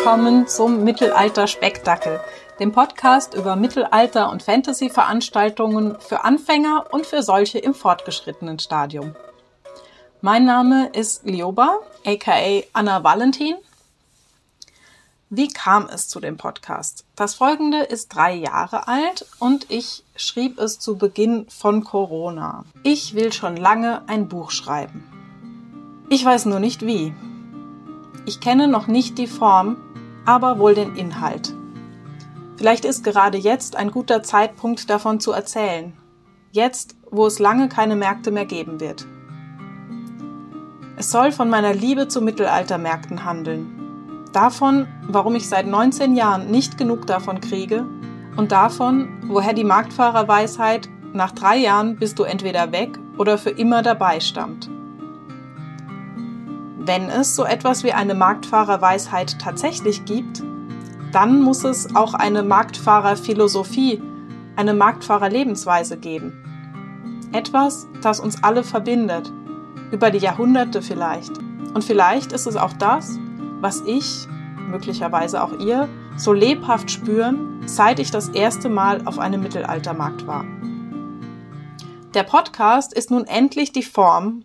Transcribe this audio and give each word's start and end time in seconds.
willkommen 0.00 0.48
zum 0.48 0.82
Mittelalter-Spektakel, 0.82 2.20
dem 2.58 2.72
Podcast 2.72 3.34
über 3.34 3.54
Mittelalter- 3.54 4.30
und 4.30 4.42
Fantasy-Veranstaltungen 4.42 5.98
für 6.00 6.24
Anfänger 6.24 6.86
und 6.90 7.04
für 7.04 7.22
solche 7.22 7.58
im 7.58 7.74
fortgeschrittenen 7.74 8.58
Stadium. 8.58 9.14
Mein 10.22 10.46
Name 10.46 10.88
ist 10.94 11.26
Lioba, 11.26 11.80
aka 12.06 12.62
Anna 12.72 13.04
Valentin. 13.04 13.56
Wie 15.28 15.48
kam 15.48 15.86
es 15.92 16.08
zu 16.08 16.18
dem 16.18 16.38
Podcast? 16.38 17.04
Das 17.14 17.34
folgende 17.34 17.82
ist 17.82 18.08
drei 18.08 18.32
Jahre 18.32 18.88
alt 18.88 19.26
und 19.38 19.70
ich 19.70 20.02
schrieb 20.16 20.58
es 20.58 20.78
zu 20.78 20.96
Beginn 20.96 21.44
von 21.50 21.84
Corona. 21.84 22.64
Ich 22.84 23.14
will 23.14 23.34
schon 23.34 23.58
lange 23.58 24.00
ein 24.08 24.28
Buch 24.28 24.50
schreiben. 24.50 25.04
Ich 26.08 26.24
weiß 26.24 26.46
nur 26.46 26.58
nicht 26.58 26.86
wie. 26.86 27.12
Ich 28.26 28.40
kenne 28.40 28.68
noch 28.68 28.86
nicht 28.86 29.18
die 29.18 29.26
Form, 29.26 29.76
aber 30.30 30.60
wohl 30.60 30.74
den 30.74 30.94
Inhalt. 30.94 31.52
Vielleicht 32.56 32.84
ist 32.84 33.02
gerade 33.02 33.36
jetzt 33.36 33.74
ein 33.74 33.90
guter 33.90 34.22
Zeitpunkt 34.22 34.88
davon 34.88 35.18
zu 35.18 35.32
erzählen. 35.32 35.92
Jetzt, 36.52 36.94
wo 37.10 37.26
es 37.26 37.40
lange 37.40 37.68
keine 37.68 37.96
Märkte 37.96 38.30
mehr 38.30 38.44
geben 38.46 38.78
wird. 38.78 39.06
Es 40.96 41.10
soll 41.10 41.32
von 41.32 41.50
meiner 41.50 41.74
Liebe 41.74 42.06
zu 42.06 42.20
Mittelaltermärkten 42.20 43.24
handeln. 43.24 44.28
Davon, 44.32 44.86
warum 45.08 45.34
ich 45.34 45.48
seit 45.48 45.66
19 45.66 46.14
Jahren 46.14 46.48
nicht 46.48 46.78
genug 46.78 47.08
davon 47.08 47.40
kriege 47.40 47.84
und 48.36 48.52
davon, 48.52 49.08
woher 49.26 49.52
die 49.52 49.64
Marktfahrerweisheit 49.64 50.88
nach 51.12 51.32
drei 51.32 51.56
Jahren 51.56 51.96
bist 51.96 52.20
du 52.20 52.22
entweder 52.22 52.70
weg 52.70 53.00
oder 53.18 53.36
für 53.36 53.50
immer 53.50 53.82
dabei 53.82 54.20
stammt. 54.20 54.70
Wenn 56.82 57.10
es 57.10 57.36
so 57.36 57.44
etwas 57.44 57.84
wie 57.84 57.92
eine 57.92 58.14
Marktfahrerweisheit 58.14 59.38
tatsächlich 59.38 60.06
gibt, 60.06 60.42
dann 61.12 61.42
muss 61.42 61.62
es 61.62 61.94
auch 61.94 62.14
eine 62.14 62.42
Marktfahrerphilosophie, 62.42 64.02
eine 64.56 64.72
Marktfahrerlebensweise 64.72 65.98
geben. 65.98 66.32
Etwas, 67.32 67.86
das 68.00 68.18
uns 68.18 68.42
alle 68.42 68.64
verbindet, 68.64 69.30
über 69.90 70.10
die 70.10 70.20
Jahrhunderte 70.20 70.80
vielleicht. 70.80 71.36
Und 71.74 71.84
vielleicht 71.84 72.32
ist 72.32 72.46
es 72.46 72.56
auch 72.56 72.72
das, 72.72 73.18
was 73.60 73.82
ich, 73.82 74.26
möglicherweise 74.70 75.44
auch 75.44 75.52
ihr, 75.60 75.86
so 76.16 76.32
lebhaft 76.32 76.90
spüren, 76.90 77.60
seit 77.66 77.98
ich 77.98 78.10
das 78.10 78.30
erste 78.30 78.70
Mal 78.70 79.02
auf 79.04 79.18
einem 79.18 79.42
Mittelaltermarkt 79.42 80.26
war. 80.26 80.46
Der 82.14 82.22
Podcast 82.22 82.94
ist 82.94 83.10
nun 83.10 83.26
endlich 83.26 83.70
die 83.70 83.82
Form, 83.82 84.44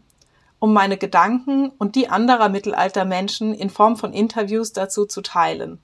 um 0.59 0.73
meine 0.73 0.97
Gedanken 0.97 1.71
und 1.77 1.95
die 1.95 2.09
anderer 2.09 2.49
Mittelaltermenschen 2.49 3.53
in 3.53 3.69
Form 3.69 3.97
von 3.97 4.13
Interviews 4.13 4.73
dazu 4.73 5.05
zu 5.05 5.21
teilen. 5.21 5.79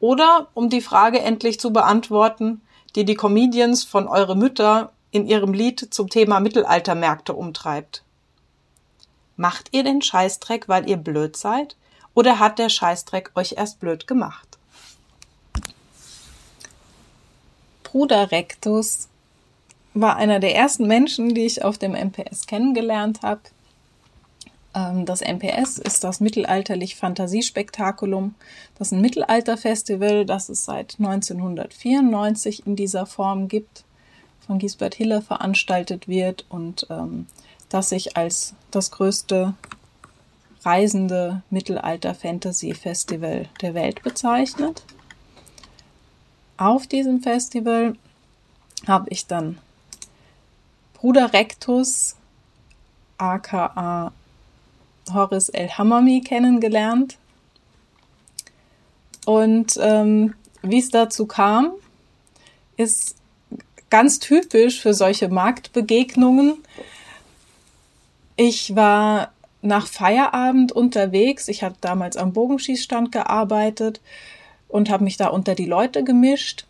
Oder 0.00 0.48
um 0.54 0.70
die 0.70 0.80
Frage 0.80 1.20
endlich 1.20 1.60
zu 1.60 1.72
beantworten, 1.72 2.62
die 2.96 3.04
die 3.04 3.14
Comedians 3.14 3.84
von 3.84 4.08
Eure 4.08 4.36
Mütter 4.36 4.92
in 5.10 5.26
ihrem 5.26 5.52
Lied 5.52 5.92
zum 5.92 6.08
Thema 6.08 6.40
Mittelaltermärkte 6.40 7.34
umtreibt. 7.34 8.02
Macht 9.36 9.68
ihr 9.72 9.84
den 9.84 10.02
Scheißdreck, 10.02 10.68
weil 10.68 10.88
ihr 10.88 10.96
blöd 10.96 11.36
seid? 11.36 11.76
Oder 12.14 12.38
hat 12.38 12.58
der 12.58 12.68
Scheißdreck 12.68 13.30
euch 13.34 13.54
erst 13.56 13.80
blöd 13.80 14.06
gemacht? 14.06 14.58
Bruder 17.84 18.30
Rectus 18.30 19.08
war 19.94 20.16
einer 20.16 20.38
der 20.38 20.54
ersten 20.54 20.86
Menschen, 20.86 21.34
die 21.34 21.46
ich 21.46 21.64
auf 21.64 21.78
dem 21.78 21.92
MPS 21.92 22.46
kennengelernt 22.46 23.22
habe. 23.22 23.40
Ähm, 24.74 25.04
das 25.06 25.20
MPS 25.20 25.78
ist 25.78 26.04
das 26.04 26.20
Mittelalterlich 26.20 26.96
Fantasiespektakulum. 26.96 28.34
Das 28.78 28.88
ist 28.88 28.92
ein 28.92 29.00
Mittelalterfestival, 29.00 30.24
das 30.24 30.48
es 30.48 30.64
seit 30.64 30.96
1994 30.98 32.66
in 32.66 32.76
dieser 32.76 33.06
Form 33.06 33.48
gibt, 33.48 33.84
von 34.46 34.58
Gisbert 34.58 34.94
Hiller 34.94 35.22
veranstaltet 35.22 36.08
wird 36.08 36.44
und 36.48 36.86
ähm, 36.90 37.26
das 37.68 37.90
sich 37.90 38.16
als 38.16 38.54
das 38.70 38.90
größte 38.90 39.54
reisende 40.62 41.42
Mittelalter-Fantasy-Festival 41.50 43.48
der 43.62 43.74
Welt 43.74 44.02
bezeichnet. 44.02 44.84
Auf 46.58 46.86
diesem 46.86 47.22
Festival 47.22 47.96
habe 48.86 49.08
ich 49.08 49.26
dann 49.26 49.58
Bruder 50.94 51.32
Rectus, 51.32 52.16
aka 53.16 54.12
Horace 55.14 55.50
El 55.50 55.68
Hamami 55.70 56.20
kennengelernt. 56.20 57.18
Und 59.26 59.78
ähm, 59.80 60.34
wie 60.62 60.78
es 60.78 60.90
dazu 60.90 61.26
kam, 61.26 61.72
ist 62.76 63.16
ganz 63.90 64.18
typisch 64.18 64.80
für 64.80 64.94
solche 64.94 65.28
Marktbegegnungen. 65.28 66.54
Ich 68.36 68.74
war 68.74 69.32
nach 69.62 69.86
Feierabend 69.86 70.72
unterwegs. 70.72 71.48
Ich 71.48 71.62
habe 71.62 71.74
damals 71.80 72.16
am 72.16 72.32
Bogenschießstand 72.32 73.12
gearbeitet 73.12 74.00
und 74.68 74.88
habe 74.88 75.04
mich 75.04 75.16
da 75.16 75.28
unter 75.28 75.54
die 75.54 75.66
Leute 75.66 76.04
gemischt. 76.04 76.66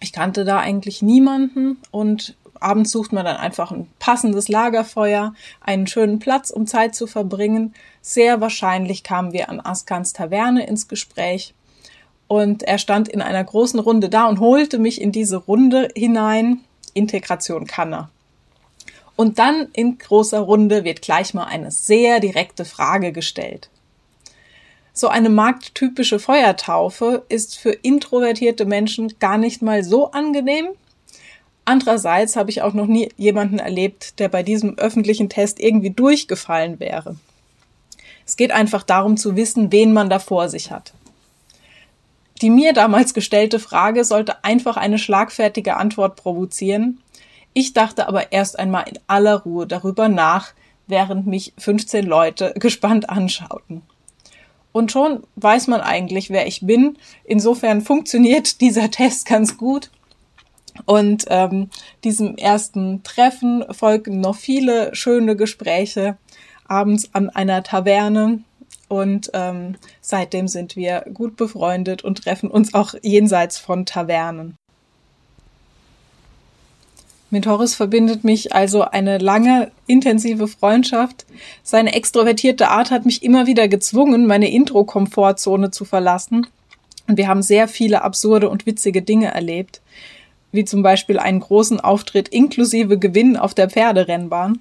Ich 0.00 0.12
kannte 0.12 0.44
da 0.44 0.58
eigentlich 0.58 1.02
niemanden 1.02 1.78
und 1.92 2.34
abends 2.62 2.90
sucht 2.90 3.12
man 3.12 3.24
dann 3.24 3.36
einfach 3.36 3.70
ein 3.70 3.88
passendes 3.98 4.48
Lagerfeuer, 4.48 5.34
einen 5.60 5.86
schönen 5.86 6.18
Platz, 6.18 6.50
um 6.50 6.66
Zeit 6.66 6.94
zu 6.94 7.06
verbringen. 7.06 7.74
Sehr 8.00 8.40
wahrscheinlich 8.40 9.02
kamen 9.02 9.32
wir 9.32 9.48
an 9.48 9.60
Askans 9.60 10.12
Taverne 10.12 10.66
ins 10.66 10.88
Gespräch. 10.88 11.54
Und 12.28 12.62
er 12.62 12.78
stand 12.78 13.08
in 13.08 13.20
einer 13.20 13.44
großen 13.44 13.78
Runde 13.78 14.08
da 14.08 14.26
und 14.26 14.40
holte 14.40 14.78
mich 14.78 15.00
in 15.00 15.12
diese 15.12 15.36
Runde 15.36 15.88
hinein. 15.94 16.60
Integration 16.94 17.66
kann 17.66 17.92
er. 17.92 18.10
Und 19.16 19.38
dann 19.38 19.68
in 19.72 19.98
großer 19.98 20.40
Runde 20.40 20.84
wird 20.84 21.02
gleich 21.02 21.34
mal 21.34 21.44
eine 21.44 21.70
sehr 21.70 22.20
direkte 22.20 22.64
Frage 22.64 23.12
gestellt. 23.12 23.68
So 24.94 25.08
eine 25.08 25.30
markttypische 25.30 26.18
Feuertaufe 26.18 27.24
ist 27.28 27.58
für 27.58 27.72
introvertierte 27.72 28.66
Menschen 28.66 29.18
gar 29.18 29.38
nicht 29.38 29.62
mal 29.62 29.84
so 29.84 30.10
angenehm, 30.10 30.68
Andererseits 31.64 32.36
habe 32.36 32.50
ich 32.50 32.62
auch 32.62 32.72
noch 32.72 32.86
nie 32.86 33.10
jemanden 33.16 33.58
erlebt, 33.58 34.18
der 34.18 34.28
bei 34.28 34.42
diesem 34.42 34.78
öffentlichen 34.78 35.28
Test 35.28 35.60
irgendwie 35.60 35.90
durchgefallen 35.90 36.80
wäre. 36.80 37.16
Es 38.26 38.36
geht 38.36 38.50
einfach 38.50 38.82
darum 38.82 39.16
zu 39.16 39.36
wissen, 39.36 39.70
wen 39.70 39.92
man 39.92 40.10
da 40.10 40.18
vor 40.18 40.48
sich 40.48 40.70
hat. 40.70 40.92
Die 42.40 42.50
mir 42.50 42.72
damals 42.72 43.14
gestellte 43.14 43.60
Frage 43.60 44.04
sollte 44.04 44.42
einfach 44.44 44.76
eine 44.76 44.98
schlagfertige 44.98 45.76
Antwort 45.76 46.16
provozieren. 46.16 47.00
Ich 47.52 47.72
dachte 47.72 48.08
aber 48.08 48.32
erst 48.32 48.58
einmal 48.58 48.88
in 48.88 48.98
aller 49.06 49.42
Ruhe 49.42 49.66
darüber 49.66 50.08
nach, 50.08 50.52
während 50.88 51.28
mich 51.28 51.52
15 51.58 52.04
Leute 52.04 52.54
gespannt 52.58 53.08
anschauten. 53.08 53.82
Und 54.72 54.90
schon 54.90 55.22
weiß 55.36 55.68
man 55.68 55.82
eigentlich, 55.82 56.30
wer 56.30 56.46
ich 56.46 56.66
bin. 56.66 56.98
Insofern 57.24 57.82
funktioniert 57.82 58.60
dieser 58.60 58.90
Test 58.90 59.26
ganz 59.26 59.56
gut 59.58 59.90
und 60.84 61.24
ähm, 61.28 61.70
diesem 62.04 62.36
ersten 62.36 63.02
Treffen 63.02 63.64
folgen 63.70 64.20
noch 64.20 64.36
viele 64.36 64.94
schöne 64.94 65.36
Gespräche 65.36 66.16
abends 66.66 67.10
an 67.12 67.30
einer 67.30 67.62
Taverne. 67.62 68.40
Und 68.88 69.30
ähm, 69.32 69.76
seitdem 70.00 70.48
sind 70.48 70.76
wir 70.76 71.04
gut 71.14 71.36
befreundet 71.36 72.04
und 72.04 72.22
treffen 72.22 72.50
uns 72.50 72.74
auch 72.74 72.94
jenseits 73.02 73.58
von 73.58 73.86
Tavernen. 73.86 74.56
Mit 77.30 77.46
Horace 77.46 77.74
verbindet 77.74 78.24
mich 78.24 78.54
also 78.54 78.82
eine 78.82 79.16
lange, 79.16 79.72
intensive 79.86 80.46
Freundschaft. 80.48 81.24
Seine 81.62 81.94
extrovertierte 81.94 82.68
Art 82.68 82.90
hat 82.90 83.06
mich 83.06 83.22
immer 83.22 83.46
wieder 83.46 83.68
gezwungen, 83.68 84.26
meine 84.26 84.50
Intro-Komfortzone 84.50 85.70
zu 85.70 85.86
verlassen. 85.86 86.46
Und 87.08 87.16
wir 87.16 87.28
haben 87.28 87.40
sehr 87.40 87.68
viele 87.68 88.02
absurde 88.02 88.50
und 88.50 88.66
witzige 88.66 89.00
Dinge 89.00 89.32
erlebt 89.32 89.80
wie 90.52 90.64
zum 90.64 90.82
Beispiel 90.82 91.18
einen 91.18 91.40
großen 91.40 91.80
Auftritt 91.80 92.28
inklusive 92.28 92.98
Gewinn 92.98 93.36
auf 93.36 93.54
der 93.54 93.70
Pferderennbahn. 93.70 94.60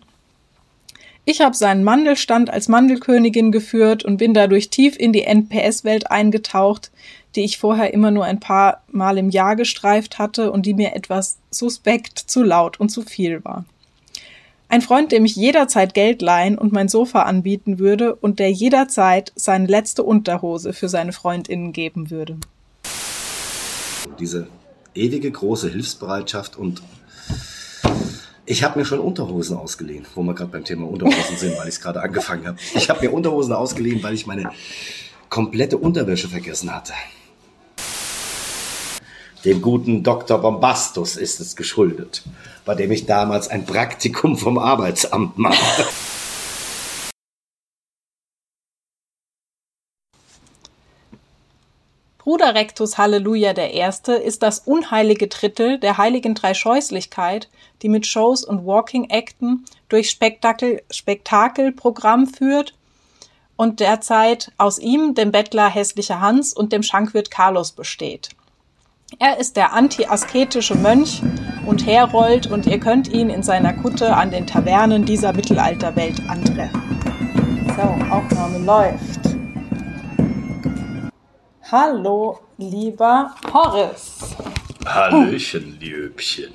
Ich 1.24 1.42
habe 1.42 1.56
seinen 1.56 1.84
Mandelstand 1.84 2.50
als 2.50 2.68
Mandelkönigin 2.68 3.52
geführt 3.52 4.04
und 4.04 4.18
bin 4.18 4.34
dadurch 4.34 4.70
tief 4.70 4.98
in 4.98 5.14
die 5.14 5.24
NPS-Welt 5.24 6.10
eingetaucht, 6.10 6.92
die 7.36 7.42
ich 7.42 7.60
vorher 7.60 7.94
immer 7.94 8.10
nur 8.10 8.26
ein 8.26 8.40
paar 8.40 8.82
Mal 8.92 9.18
im 9.18 9.30
Jahr 9.30 9.56
gestreift 9.56 10.18
hatte 10.18 10.52
und 10.52 10.66
die 10.66 10.74
mir 10.74 10.96
etwas 10.96 11.38
suspekt, 11.52 12.18
zu 12.18 12.42
laut 12.42 12.80
und 12.80 12.90
zu 12.90 13.04
viel 13.04 13.44
war. 13.46 13.66
Ein 14.68 14.82
Freund, 14.82 15.12
dem 15.12 15.26
ich 15.26 15.36
jederzeit 15.36 15.94
Geld 15.94 16.22
leihen 16.22 16.58
und 16.58 16.72
mein 16.72 16.88
Sofa 16.88 17.24
anbieten 17.24 17.78
würde 17.78 18.16
und 18.16 18.40
der 18.40 18.52
jederzeit 18.52 19.34
seine 19.36 19.68
letzte 19.68 20.02
Unterhose 20.02 20.74
für 20.74 20.88
seine 20.88 21.12
Freundinnen 21.12 21.74
geben 21.74 22.10
würde. 22.10 22.38
Diese 24.18 24.48
ewige 24.94 25.32
große 25.32 25.70
Hilfsbereitschaft 25.70 26.58
und 26.58 26.82
ich 28.46 28.64
habe 28.64 28.80
mir 28.80 28.86
schon 28.86 29.00
Unterhosen 29.00 29.56
ausgeliehen, 29.56 30.06
wo 30.16 30.24
wir 30.24 30.34
gerade 30.34 30.52
beim 30.52 30.66
Thema 30.66 30.88
Unterhosen 30.88 31.38
sind, 31.38 31.58
weil 31.58 31.68
ich 31.68 31.76
es 31.76 31.82
gerade 31.82 32.02
angefangen 32.02 32.48
habe. 32.48 32.58
Ich 32.76 32.90
habe 32.90 33.02
mir 33.02 33.14
Unterhosen 33.14 33.54
ausgeliehen, 33.54 34.04
weil 34.04 34.14
ich 34.14 34.28
meine 34.28 34.52
komplette 35.30 35.78
Unterwäsche 35.78 36.28
vergessen 36.28 36.74
hatte. 36.76 36.94
Dem 39.46 39.62
guten 39.62 40.04
Dr. 40.04 40.40
Bombastus 40.40 41.16
ist 41.16 41.40
es 41.40 41.56
geschuldet, 41.56 42.24
bei 42.66 42.76
dem 42.76 42.92
ich 42.92 43.06
damals 43.06 43.48
ein 43.48 43.66
Praktikum 43.66 44.38
vom 44.38 44.58
Arbeitsamt 44.58 45.38
machte. 45.38 45.86
Bruder 52.24 52.54
Rectus 52.54 53.00
Halleluja 53.00 53.54
I. 53.58 53.90
ist 54.24 54.44
das 54.44 54.60
unheilige 54.60 55.28
Drittel 55.28 55.80
der 55.80 55.98
heiligen 55.98 56.36
Dreischeußlichkeit, 56.36 57.50
die 57.82 57.90
mit 57.90 58.06
Shows 58.06 58.44
und 58.44 58.64
Walking-Acten 58.64 59.66
durch 59.90 60.12
Spektakel, 60.12 60.84
Spektakelprogramm 60.92 62.28
führt 62.28 62.76
und 63.56 63.80
derzeit 63.80 64.52
aus 64.60 64.78
ihm, 64.78 65.16
dem 65.16 65.32
Bettler 65.32 65.68
hässlicher 65.68 66.22
Hans 66.22 66.54
und 66.54 66.72
dem 66.72 66.84
Schankwirt 66.84 67.32
Carlos 67.32 67.72
besteht. 67.72 68.30
Er 69.18 69.40
ist 69.40 69.58
der 69.58 69.74
anti-asketische 69.74 70.76
Mönch 70.76 71.24
und 71.66 71.88
Herold 71.88 72.46
und 72.46 72.68
ihr 72.68 72.80
könnt 72.80 73.08
ihn 73.08 73.32
in 73.32 73.42
seiner 73.42 73.74
Kutte 73.74 74.16
an 74.16 74.30
den 74.30 74.46
Tavernen 74.46 75.06
dieser 75.06 75.34
Mittelalterwelt 75.34 76.20
antreffen. 76.30 76.84
So, 77.76 78.14
Aufnahme 78.14 78.60
läuft. 78.60 79.21
Hallo, 81.72 82.38
lieber 82.58 83.34
Horace. 83.54 84.36
Hallöchen, 84.86 85.80
Liebchen. 85.80 86.52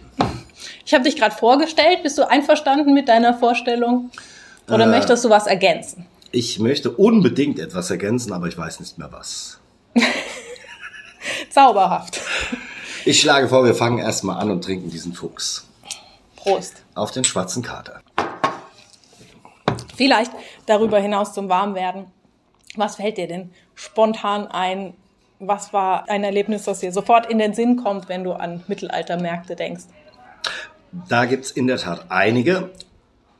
Ich 0.84 0.92
habe 0.92 1.04
dich 1.04 1.16
gerade 1.16 1.34
vorgestellt. 1.34 2.02
Bist 2.02 2.18
du 2.18 2.28
einverstanden 2.28 2.92
mit 2.92 3.08
deiner 3.08 3.32
Vorstellung? 3.32 4.10
Oder 4.68 4.84
äh, 4.84 4.88
möchtest 4.88 5.24
du 5.24 5.30
was 5.30 5.46
ergänzen? 5.46 6.04
Ich 6.32 6.58
möchte 6.58 6.90
unbedingt 6.90 7.58
etwas 7.58 7.90
ergänzen, 7.90 8.34
aber 8.34 8.48
ich 8.48 8.58
weiß 8.58 8.78
nicht 8.80 8.98
mehr 8.98 9.10
was. 9.10 9.58
Zauberhaft. 11.48 12.20
Ich 13.06 13.18
schlage 13.18 13.48
vor, 13.48 13.64
wir 13.64 13.74
fangen 13.74 13.96
erstmal 13.96 14.38
an 14.38 14.50
und 14.50 14.62
trinken 14.62 14.90
diesen 14.90 15.14
Fuchs. 15.14 15.66
Prost. 16.36 16.82
Auf 16.94 17.10
den 17.10 17.24
schwarzen 17.24 17.62
Kater. 17.62 18.02
Vielleicht 19.96 20.32
darüber 20.66 20.98
hinaus 20.98 21.32
zum 21.32 21.48
Warmwerden. 21.48 22.04
Was 22.74 22.96
fällt 22.96 23.16
dir 23.16 23.28
denn 23.28 23.54
spontan 23.74 24.46
ein? 24.48 24.92
Was 25.38 25.72
war 25.72 26.08
ein 26.08 26.24
Erlebnis, 26.24 26.64
das 26.64 26.80
dir 26.80 26.92
sofort 26.92 27.30
in 27.30 27.38
den 27.38 27.54
Sinn 27.54 27.76
kommt, 27.76 28.08
wenn 28.08 28.24
du 28.24 28.32
an 28.32 28.64
Mittelaltermärkte 28.68 29.54
denkst? 29.54 29.84
Da 31.08 31.26
gibt 31.26 31.44
es 31.44 31.50
in 31.50 31.66
der 31.66 31.76
Tat 31.76 32.06
einige. 32.08 32.70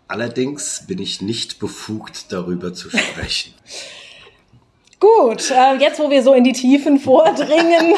Allerdings 0.08 0.84
bin 0.86 1.00
ich 1.00 1.22
nicht 1.22 1.58
befugt, 1.58 2.32
darüber 2.32 2.74
zu 2.74 2.90
sprechen. 2.90 3.54
Gut, 4.98 5.50
äh, 5.50 5.74
jetzt 5.76 6.00
wo 6.00 6.08
wir 6.08 6.22
so 6.22 6.32
in 6.32 6.42
die 6.44 6.52
Tiefen 6.52 6.98
vordringen. 7.00 7.94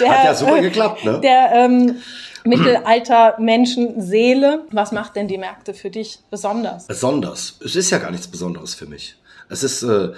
der, 0.00 0.10
Hat 0.10 0.24
ja 0.24 0.34
super 0.34 0.60
geklappt, 0.60 1.04
ne? 1.04 1.20
Der 1.20 1.52
ähm, 1.52 1.96
Mittelalter-Menschenseele. 2.44 4.64
Was 4.70 4.92
macht 4.92 5.16
denn 5.16 5.28
die 5.28 5.36
Märkte 5.36 5.74
für 5.74 5.90
dich 5.90 6.20
besonders? 6.30 6.86
Besonders? 6.86 7.58
Es 7.62 7.76
ist 7.76 7.90
ja 7.90 7.98
gar 7.98 8.10
nichts 8.10 8.28
Besonderes 8.28 8.74
für 8.74 8.86
mich. 8.86 9.16
Es 9.48 9.62
ist 9.62 9.82
äh, 9.82 10.12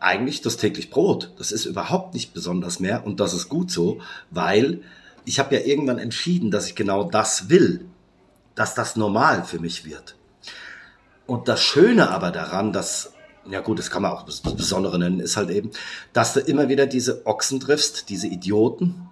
eigentlich 0.00 0.40
das 0.40 0.56
täglich 0.56 0.90
Brot. 0.90 1.32
Das 1.38 1.52
ist 1.52 1.66
überhaupt 1.66 2.14
nicht 2.14 2.34
besonders 2.34 2.80
mehr 2.80 3.06
und 3.06 3.20
das 3.20 3.34
ist 3.34 3.48
gut 3.48 3.70
so, 3.70 4.00
weil 4.30 4.82
ich 5.24 5.38
habe 5.38 5.54
ja 5.54 5.60
irgendwann 5.60 5.98
entschieden, 5.98 6.50
dass 6.50 6.66
ich 6.66 6.74
genau 6.74 7.04
das 7.04 7.48
will, 7.48 7.84
dass 8.54 8.74
das 8.74 8.96
normal 8.96 9.44
für 9.44 9.60
mich 9.60 9.84
wird. 9.84 10.16
Und 11.26 11.46
das 11.46 11.60
Schöne 11.60 12.10
aber 12.10 12.32
daran, 12.32 12.72
dass 12.72 13.12
ja 13.48 13.60
gut, 13.60 13.78
das 13.78 13.90
kann 13.90 14.02
man 14.02 14.12
auch 14.12 14.24
das 14.24 14.40
Besondere 14.40 14.98
nennen, 14.98 15.20
ist 15.20 15.36
halt 15.36 15.50
eben, 15.50 15.70
dass 16.12 16.34
du 16.34 16.40
immer 16.40 16.68
wieder 16.68 16.86
diese 16.86 17.26
Ochsen 17.26 17.60
triffst, 17.60 18.08
diese 18.08 18.26
Idioten, 18.26 19.08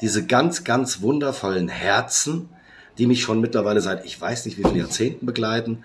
diese 0.00 0.26
ganz, 0.26 0.64
ganz 0.64 1.00
wundervollen 1.00 1.68
Herzen, 1.68 2.48
die 2.96 3.06
mich 3.06 3.22
schon 3.22 3.40
mittlerweile 3.40 3.80
seit 3.80 4.04
ich 4.04 4.20
weiß 4.20 4.46
nicht 4.46 4.58
wie 4.58 4.64
viele 4.64 4.78
Jahrzehnten 4.78 5.26
begleiten. 5.26 5.84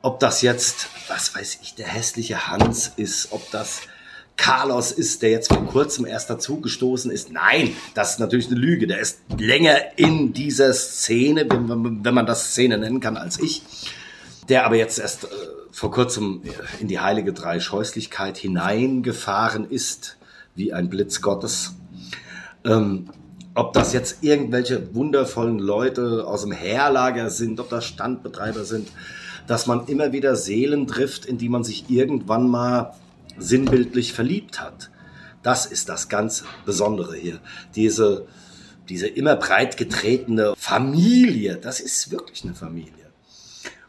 Ob 0.00 0.20
das 0.20 0.42
jetzt, 0.42 0.88
was 1.08 1.34
weiß 1.34 1.58
ich, 1.62 1.74
der 1.74 1.86
hässliche 1.86 2.48
Hans 2.48 2.92
ist, 2.96 3.32
ob 3.32 3.50
das 3.50 3.80
Carlos 4.36 4.92
ist, 4.92 5.22
der 5.22 5.30
jetzt 5.30 5.48
vor 5.48 5.66
kurzem 5.66 6.06
erst 6.06 6.30
dazugestoßen 6.30 7.10
ist. 7.10 7.32
Nein, 7.32 7.74
das 7.94 8.12
ist 8.12 8.20
natürlich 8.20 8.46
eine 8.46 8.56
Lüge. 8.56 8.86
Der 8.86 9.00
ist 9.00 9.18
länger 9.36 9.76
in 9.96 10.32
dieser 10.32 10.72
Szene, 10.72 11.46
wenn, 11.50 12.04
wenn 12.04 12.14
man 12.14 12.26
das 12.26 12.52
Szene 12.52 12.78
nennen 12.78 13.00
kann, 13.00 13.16
als 13.16 13.40
ich. 13.40 13.62
Der 14.48 14.64
aber 14.64 14.76
jetzt 14.76 15.00
erst 15.00 15.24
äh, 15.24 15.28
vor 15.72 15.90
kurzem 15.90 16.42
in 16.78 16.86
die 16.86 17.00
heilige 17.00 17.32
Dreischeußlichkeit 17.32 18.38
hineingefahren 18.38 19.68
ist, 19.68 20.16
wie 20.54 20.72
ein 20.72 20.88
Blitz 20.88 21.20
Gottes. 21.20 21.74
Ähm, 22.64 23.10
ob 23.54 23.72
das 23.72 23.92
jetzt 23.92 24.22
irgendwelche 24.22 24.94
wundervollen 24.94 25.58
Leute 25.58 26.24
aus 26.26 26.42
dem 26.42 26.52
Herlager 26.52 27.28
sind, 27.28 27.58
ob 27.58 27.68
das 27.70 27.84
Standbetreiber 27.84 28.64
sind, 28.64 28.88
dass 29.48 29.66
man 29.66 29.86
immer 29.86 30.12
wieder 30.12 30.36
Seelen 30.36 30.86
trifft, 30.86 31.24
in 31.24 31.38
die 31.38 31.48
man 31.48 31.64
sich 31.64 31.90
irgendwann 31.90 32.48
mal 32.48 32.94
sinnbildlich 33.38 34.12
verliebt 34.12 34.60
hat. 34.60 34.90
Das 35.42 35.64
ist 35.66 35.88
das 35.88 36.08
ganz 36.08 36.44
Besondere 36.66 37.16
hier. 37.16 37.40
Diese, 37.74 38.26
diese 38.88 39.08
immer 39.08 39.36
breit 39.36 39.78
getretene 39.78 40.54
Familie, 40.56 41.56
das 41.56 41.80
ist 41.80 42.10
wirklich 42.10 42.44
eine 42.44 42.54
Familie. 42.54 42.92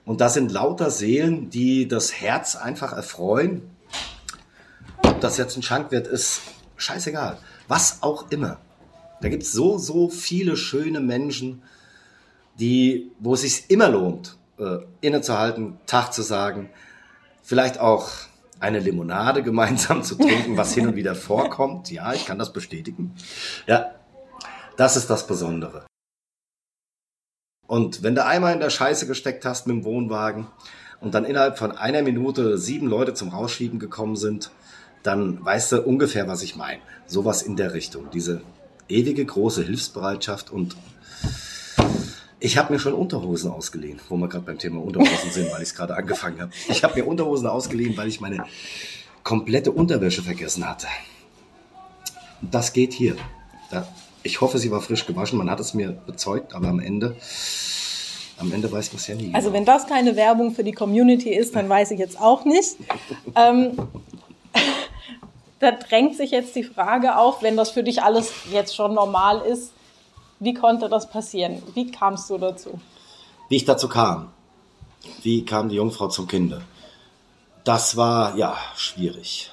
Und 0.05 0.21
das 0.21 0.33
sind 0.33 0.51
lauter 0.51 0.89
Seelen, 0.89 1.49
die 1.49 1.87
das 1.87 2.13
Herz 2.13 2.55
einfach 2.55 2.93
erfreuen. 2.93 3.63
Ob 5.03 5.19
das 5.19 5.37
jetzt 5.37 5.57
ein 5.57 5.61
Schankwirt 5.61 6.07
ist, 6.07 6.41
scheißegal. 6.77 7.37
Was 7.67 8.01
auch 8.01 8.31
immer. 8.31 8.59
Da 9.21 9.27
gibt 9.27 9.43
es 9.43 9.51
so, 9.51 9.77
so 9.77 10.07
viele 10.09 10.55
schöne 10.55 11.01
Menschen, 11.01 11.63
die, 12.59 13.11
wo 13.19 13.33
es 13.33 13.41
sich 13.41 13.65
immer 13.69 13.89
lohnt, 13.89 14.38
äh, 14.59 14.79
innezuhalten, 15.01 15.79
Tag 15.85 16.13
zu 16.13 16.21
sagen, 16.21 16.69
vielleicht 17.41 17.79
auch 17.79 18.09
eine 18.59 18.79
Limonade 18.79 19.43
gemeinsam 19.43 20.03
zu 20.03 20.15
trinken, 20.15 20.57
was 20.57 20.73
hin 20.73 20.87
und 20.87 20.95
wieder 20.95 21.15
vorkommt. 21.15 21.91
Ja, 21.91 22.13
ich 22.13 22.25
kann 22.25 22.39
das 22.39 22.53
bestätigen. 22.53 23.15
Ja, 23.67 23.95
das 24.77 24.95
ist 24.95 25.09
das 25.09 25.27
Besondere. 25.27 25.85
Und 27.67 28.01
wenn 28.01 28.15
du 28.15 28.25
einmal 28.25 28.53
in 28.53 28.59
der 28.59 28.71
Scheiße 28.71 29.05
gesteckt 29.05 29.45
hast 29.45 29.67
mit 29.67 29.75
dem 29.75 29.83
Wohnwagen 29.83 30.47
und 31.01 31.13
dann 31.13 31.23
innerhalb 31.23 31.57
von 31.57 31.71
einer 31.71 32.01
Minute 32.01 32.57
sieben 32.57 32.87
Leute 32.87 33.13
zum 33.13 33.29
Rausschieben 33.29 33.77
gekommen 33.77 34.15
sind, 34.15 34.51
dann 35.03 35.43
weißt 35.43 35.73
du 35.73 35.81
ungefähr, 35.83 36.27
was 36.27 36.41
ich 36.41 36.55
meine. 36.55 36.81
Sowas 37.05 37.41
in 37.41 37.55
der 37.55 37.73
Richtung. 37.73 38.09
Diese 38.11 38.41
ewige 38.89 39.23
große 39.23 39.63
Hilfsbereitschaft 39.63 40.49
und 40.49 40.75
ich 42.39 42.57
habe 42.57 42.73
mir 42.73 42.79
schon 42.79 42.93
Unterhosen 42.93 43.51
ausgeliehen, 43.51 43.99
wo 44.07 44.15
wir 44.17 44.27
gerade 44.27 44.45
beim 44.45 44.57
Thema 44.57 44.81
Unterhosen 44.81 45.31
sind, 45.31 45.51
weil 45.51 45.61
ich 45.61 45.69
es 45.69 45.75
gerade 45.75 45.95
angefangen 45.95 46.39
habe. 46.39 46.51
Ich 46.69 46.83
habe 46.83 46.95
mir 46.95 47.05
Unterhosen 47.05 47.47
ausgeliehen, 47.47 47.97
weil 47.97 48.07
ich 48.07 48.21
meine 48.21 48.45
komplette 49.23 49.71
Unterwäsche 49.71 50.21
vergessen 50.21 50.67
hatte. 50.67 50.87
Das 52.41 52.71
geht 52.71 52.93
hier. 52.93 53.17
Ich 54.23 54.41
hoffe, 54.41 54.57
sie 54.57 54.71
war 54.71 54.81
frisch 54.81 55.05
gewaschen. 55.05 55.37
Man 55.37 55.49
hat 55.49 55.59
es 55.59 55.73
mir 55.73 55.91
bezeugt, 55.91 56.55
aber 56.55 56.69
am 56.69 56.79
Ende, 56.79 57.15
am 58.37 58.51
Ende 58.53 58.71
weiß 58.71 58.93
man 58.93 58.99
es 58.99 59.07
ja 59.07 59.15
nie. 59.15 59.33
Also 59.33 59.51
wenn 59.51 59.65
das 59.65 59.87
keine 59.87 60.15
Werbung 60.15 60.53
für 60.53 60.63
die 60.63 60.71
Community 60.71 61.33
ist, 61.33 61.55
dann 61.55 61.67
weiß 61.67 61.91
ich 61.91 61.99
jetzt 61.99 62.19
auch 62.19 62.45
nicht. 62.45 62.77
ähm, 63.35 63.77
da 65.59 65.71
drängt 65.71 66.15
sich 66.15 66.31
jetzt 66.31 66.55
die 66.55 66.63
Frage 66.63 67.17
auf, 67.17 67.41
wenn 67.41 67.57
das 67.57 67.71
für 67.71 67.83
dich 67.83 68.01
alles 68.01 68.31
jetzt 68.51 68.75
schon 68.75 68.93
normal 68.93 69.41
ist, 69.41 69.73
wie 70.39 70.53
konnte 70.53 70.89
das 70.89 71.09
passieren? 71.09 71.61
Wie 71.73 71.91
kamst 71.91 72.29
du 72.29 72.37
dazu? 72.37 72.79
Wie 73.49 73.57
ich 73.57 73.65
dazu 73.65 73.89
kam. 73.89 74.29
Wie 75.21 75.45
kam 75.45 75.69
die 75.69 75.75
Jungfrau 75.75 76.07
zum 76.07 76.27
Kinde? 76.27 76.61
Das 77.63 77.97
war 77.97 78.37
ja 78.37 78.55
schwierig. 78.75 79.51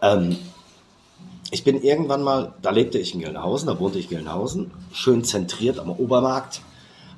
Ähm, 0.00 0.38
ich 1.50 1.64
bin 1.64 1.82
irgendwann 1.82 2.22
mal, 2.22 2.54
da 2.62 2.70
lebte 2.70 2.98
ich 2.98 3.14
in 3.14 3.20
Gelnhausen, 3.20 3.68
da 3.68 3.78
wohnte 3.78 3.98
ich 3.98 4.06
in 4.10 4.16
Gelnhausen, 4.16 4.70
schön 4.92 5.22
zentriert 5.22 5.78
am 5.78 5.90
Obermarkt, 5.90 6.62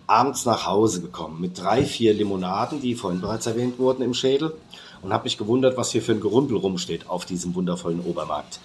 abends 0.06 0.44
nach 0.44 0.66
Hause 0.66 1.00
gekommen 1.00 1.40
mit 1.40 1.58
drei, 1.58 1.84
vier 1.84 2.14
Limonaden, 2.14 2.80
die 2.80 2.94
vorhin 2.94 3.20
bereits 3.20 3.46
erwähnt 3.46 3.78
wurden 3.78 4.02
im 4.02 4.12
Schädel 4.12 4.54
und 5.02 5.12
habe 5.12 5.24
mich 5.24 5.38
gewundert, 5.38 5.76
was 5.76 5.92
hier 5.92 6.02
für 6.02 6.12
ein 6.12 6.20
Gerümpel 6.20 6.56
rumsteht 6.56 7.08
auf 7.08 7.24
diesem 7.24 7.54
wundervollen 7.54 8.00
Obermarkt. 8.00 8.58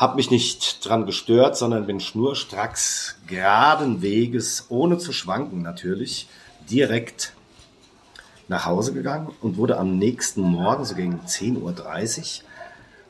Hab 0.00 0.16
mich 0.16 0.30
nicht 0.30 0.82
dran 0.88 1.04
gestört, 1.04 1.58
sondern 1.58 1.86
bin 1.86 2.00
schnurstracks 2.00 3.16
geraden 3.26 4.00
Weges, 4.00 4.64
ohne 4.70 4.96
zu 4.96 5.12
schwanken 5.12 5.60
natürlich, 5.60 6.26
direkt 6.70 7.34
nach 8.48 8.64
Hause 8.64 8.94
gegangen 8.94 9.30
und 9.42 9.58
wurde 9.58 9.76
am 9.76 9.98
nächsten 9.98 10.40
Morgen, 10.40 10.86
so 10.86 10.94
gegen 10.94 11.20
10.30 11.26 11.58
Uhr, 11.58 12.44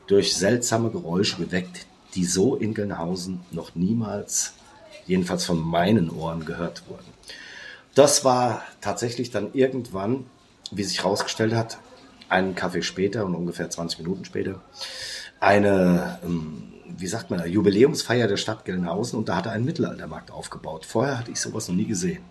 durch 0.07 0.35
seltsame 0.35 0.89
Geräusche 0.91 1.37
geweckt, 1.37 1.85
die 2.13 2.25
so 2.25 2.57
in 2.57 2.73
Gelnhausen 2.73 3.39
noch 3.51 3.73
niemals, 3.73 4.55
jedenfalls 5.07 5.45
von 5.45 5.61
meinen 5.61 6.09
Ohren, 6.09 6.43
gehört 6.43 6.83
wurden. 6.89 7.07
Das 7.95 8.25
war 8.25 8.63
tatsächlich 8.81 9.31
dann 9.31 9.53
irgendwann, 9.53 10.25
wie 10.71 10.83
sich 10.83 10.97
herausgestellt 11.03 11.53
hat, 11.53 11.77
einen 12.27 12.53
Kaffee 12.53 12.81
später 12.81 13.23
und 13.23 13.33
ungefähr 13.33 13.69
20 13.69 13.99
Minuten 13.99 14.25
später 14.25 14.59
eine, 15.39 16.19
ähm, 16.23 16.70
wie 17.01 17.07
sagt 17.07 17.29
man, 17.29 17.45
Jubiläumsfeier 17.45 18.27
der 18.27 18.37
Stadt 18.37 18.65
Gelnhausen 18.65 19.17
und 19.17 19.29
da 19.29 19.35
hat 19.35 19.47
er 19.47 19.51
einen 19.51 19.65
Mittelaltermarkt 19.65 20.31
aufgebaut. 20.31 20.85
Vorher 20.85 21.17
hatte 21.17 21.31
ich 21.31 21.39
sowas 21.39 21.67
noch 21.67 21.75
nie 21.75 21.85
gesehen. 21.85 22.23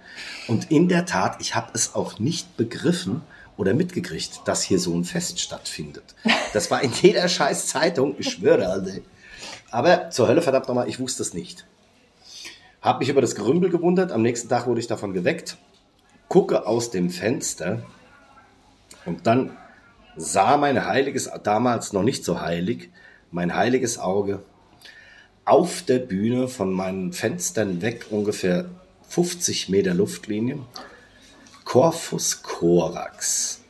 Und 0.49 0.71
in 0.71 0.89
der 0.89 1.07
Tat, 1.07 1.37
ich 1.41 1.55
habe 1.55 1.71
es 1.75 1.95
auch 1.95 2.19
nicht 2.19 2.57
begriffen 2.57 3.23
oder 3.57 3.75
mitgekriegt, 3.75 4.41
dass 4.47 4.63
hier 4.63 4.79
so 4.79 4.95
ein 4.95 5.05
Fest 5.05 5.41
stattfindet. 5.41 6.15
Das 6.53 6.71
war 6.71 6.83
in 6.83 6.93
jeder 6.93 7.29
scheiß 7.29 7.67
Zeitung, 7.67 8.15
ich 8.19 8.31
schwöre, 8.31 8.69
Alter. 8.69 9.01
Aber 9.71 10.11
zur 10.11 10.29
Hölle, 10.29 10.43
verdammt 10.43 10.69
nochmal, 10.69 10.89
ich 10.89 10.99
wusste 10.99 11.23
es 11.23 11.35
nicht. 11.35 11.67
Hab 12.81 13.01
mich 13.01 13.11
über 13.11 13.21
das 13.21 13.35
Gerümpel 13.35 13.69
gewundert, 13.69 14.13
am 14.13 14.23
nächsten 14.23 14.49
Tag 14.49 14.67
wurde 14.67 14.81
ich 14.81 14.87
davon 14.87 15.13
geweckt, 15.13 15.59
gucke 16.29 16.67
aus 16.67 16.91
dem 16.91 17.11
Fenster 17.11 17.83
und 19.05 19.27
dann 19.27 19.57
sah 20.17 20.57
mein 20.57 20.87
heiliges, 20.87 21.31
damals 21.43 21.93
noch 21.93 22.03
nicht 22.03 22.25
so 22.25 22.41
heilig, 22.41 22.91
mein 23.31 23.55
heiliges 23.55 23.99
Auge 23.99 24.43
auf 25.45 25.83
der 25.83 25.99
Bühne 25.99 26.49
von 26.49 26.73
meinen 26.73 27.13
Fenstern 27.13 27.83
weg 27.83 28.07
ungefähr 28.11 28.67
50 29.09 29.69
Meter 29.69 29.95
Luftlinie. 29.95 30.59
Corpus 31.65 32.43
Corax. 32.43 33.61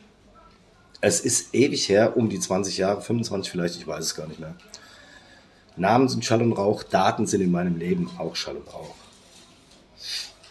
Es 1.01 1.21
ist 1.21 1.55
ewig 1.55 1.89
her, 1.89 2.17
um 2.17 2.29
die 2.29 2.41
20 2.41 2.79
Jahre, 2.79 3.01
25 3.01 3.51
vielleicht, 3.51 3.77
ich 3.77 3.87
weiß 3.87 4.05
es 4.05 4.15
gar 4.15 4.27
nicht 4.27 4.41
mehr. 4.41 4.55
Namen 5.77 6.09
sind 6.09 6.25
Schall 6.25 6.43
und 6.43 6.53
Rauch, 6.53 6.83
Daten 6.83 7.27
sind 7.27 7.41
in 7.41 7.51
meinem 7.51 7.79
Leben 7.79 8.11
auch 8.19 8.37
Schall 8.37 8.57
und 8.57 8.73
Rauch. 8.73 8.95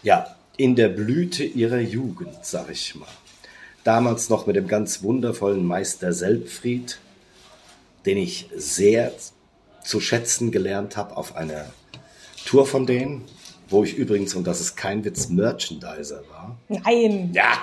Ja, 0.02 0.36
in 0.56 0.74
der 0.76 0.88
Blüte 0.88 1.44
ihrer 1.44 1.80
Jugend, 1.80 2.44
sag 2.44 2.70
ich 2.70 2.94
mal. 2.94 3.06
Damals 3.84 4.28
noch 4.28 4.46
mit 4.46 4.56
dem 4.56 4.66
ganz 4.66 5.02
wundervollen 5.02 5.64
Meister 5.64 6.12
Selbfried, 6.12 6.98
den 8.06 8.18
ich 8.18 8.48
sehr 8.54 9.12
zu 9.90 10.00
schätzen 10.00 10.52
gelernt 10.52 10.96
habe 10.96 11.16
auf 11.16 11.34
einer 11.34 11.66
Tour 12.46 12.64
von 12.64 12.86
denen, 12.86 13.24
wo 13.68 13.82
ich 13.82 13.96
übrigens, 13.96 14.34
und 14.34 14.46
das 14.46 14.60
ist 14.60 14.76
kein 14.76 15.04
Witz, 15.04 15.28
Merchandiser 15.28 16.22
war. 16.30 16.56
Nein. 16.68 17.30
Ja, 17.32 17.58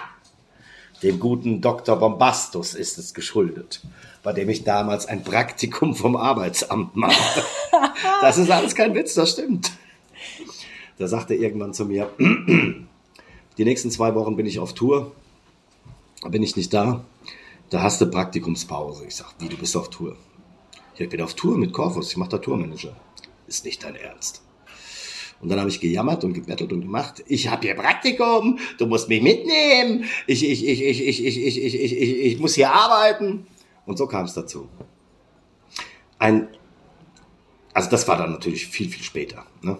dem 1.04 1.20
guten 1.20 1.62
Dr. 1.62 1.96
Bombastus 1.98 2.74
ist 2.74 2.98
es 2.98 3.14
geschuldet, 3.14 3.82
bei 4.24 4.34
dem 4.34 4.50
ich 4.50 4.66
damals 4.66 5.06
ein 5.06 5.24
Praktikum 5.24 5.96
vom 5.96 6.18
Arbeitsamt 6.18 6.98
machte. 6.98 7.44
das 8.22 8.38
ist 8.38 8.52
alles 8.52 8.76
kein 8.76 8.94
Witz, 8.94 9.14
das 9.14 9.32
stimmt. 9.32 9.72
Da 10.98 11.08
sagte 11.08 11.34
er 11.34 11.40
irgendwann 11.40 11.74
zu 11.74 11.86
mir, 11.86 12.12
die 13.58 13.64
nächsten 13.64 13.90
zwei 13.90 14.16
Wochen 14.16 14.36
bin 14.36 14.46
ich 14.46 14.60
auf 14.60 14.74
Tour, 14.74 15.12
da 16.24 16.28
bin 16.28 16.44
ich 16.44 16.58
nicht 16.58 16.74
da, 16.74 17.06
da 17.70 17.84
hast 17.84 18.02
du 18.02 18.08
Praktikumspause. 18.08 19.06
Ich 19.06 19.16
sag, 19.16 19.34
wie, 19.40 19.48
du 19.48 19.56
bist 19.56 19.78
auf 19.78 19.90
Tour? 19.90 20.18
Ich 21.00 21.10
bin 21.10 21.22
auf 21.22 21.36
Tour 21.36 21.58
mit 21.58 21.74
Corvus, 21.74 22.10
ich 22.10 22.18
mache 22.18 22.32
da 22.32 22.38
Tourmanager. 22.40 22.96
Ist 23.48 23.66
nicht 23.66 23.84
dein 23.84 23.96
Ernst. 23.96 24.42
Und 25.40 25.50
dann 25.50 25.60
habe 25.60 25.70
ich 25.70 25.80
gejammert 25.80 26.24
und 26.24 26.34
gebettelt 26.34 26.74
und 26.74 26.82
gemacht. 26.82 27.24
Ich 27.28 27.48
habe 27.50 27.68
hier 27.68 27.76
Praktikum, 27.76 28.58
du 28.80 28.88
musst 28.88 29.08
mich 29.08 29.22
mitnehmen. 29.22 30.06
Ich, 30.26 30.44
ich, 30.44 30.68
ich, 30.68 30.84
ich, 30.84 31.02
ich, 31.08 31.26
ich, 31.26 31.38
ich, 31.38 31.58
ich, 31.58 31.76
ich, 31.76 31.94
ich, 31.94 32.20
ich 32.26 32.40
muss 32.40 32.56
hier 32.56 32.72
arbeiten. 32.72 33.46
Und 33.86 33.98
so 33.98 34.08
kam 34.08 34.26
es 34.26 34.34
dazu. 34.34 34.68
Ein, 36.18 36.48
also 37.74 37.90
das 37.92 38.08
war 38.08 38.18
dann 38.18 38.32
natürlich 38.32 38.66
viel, 38.66 38.90
viel 38.90 39.04
später. 39.04 39.46
Ne? 39.62 39.78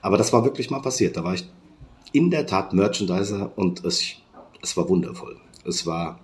Aber 0.00 0.16
das 0.16 0.32
war 0.32 0.44
wirklich 0.44 0.70
mal 0.70 0.80
passiert. 0.80 1.16
Da 1.16 1.24
war 1.24 1.34
ich 1.34 1.44
in 2.12 2.30
der 2.30 2.46
Tat 2.46 2.72
Merchandiser 2.72 3.50
und 3.56 3.84
es, 3.84 4.14
es 4.62 4.76
war 4.76 4.88
wundervoll. 4.88 5.40
Es 5.64 5.84
war 5.84 6.20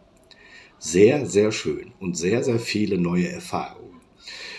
sehr, 0.78 1.26
sehr 1.26 1.50
schön 1.50 1.92
und 1.98 2.16
sehr, 2.16 2.44
sehr 2.44 2.60
viele 2.60 2.98
neue 2.98 3.28
Erfahrungen 3.28 3.97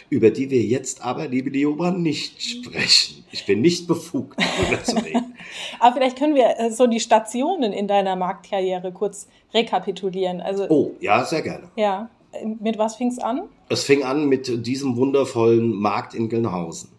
über 0.09 0.31
die 0.31 0.49
wir 0.49 0.61
jetzt 0.61 1.01
aber, 1.03 1.27
liebe 1.27 1.49
Lioba, 1.49 1.91
nicht 1.91 2.41
sprechen. 2.41 3.23
Ich 3.31 3.45
bin 3.45 3.61
nicht 3.61 3.87
befugt, 3.87 4.39
darüber 4.39 4.83
zu 4.83 4.97
reden. 4.97 5.35
aber 5.79 5.95
vielleicht 5.95 6.17
können 6.17 6.35
wir 6.35 6.59
äh, 6.59 6.71
so 6.71 6.87
die 6.87 6.99
Stationen 6.99 7.73
in 7.73 7.87
deiner 7.87 8.15
Marktkarriere 8.15 8.91
kurz 8.91 9.27
rekapitulieren. 9.53 10.41
Also, 10.41 10.67
oh, 10.69 10.95
ja, 10.99 11.23
sehr 11.25 11.41
gerne. 11.41 11.69
Ja. 11.75 12.09
Mit 12.59 12.77
was 12.77 12.95
fing 12.95 13.07
es 13.07 13.17
an? 13.17 13.49
Es 13.69 13.83
fing 13.83 14.03
an 14.03 14.27
mit 14.27 14.67
diesem 14.67 14.97
wundervollen 14.97 15.71
Markt 15.71 16.13
in 16.13 16.29
Gelnhausen. 16.29 16.89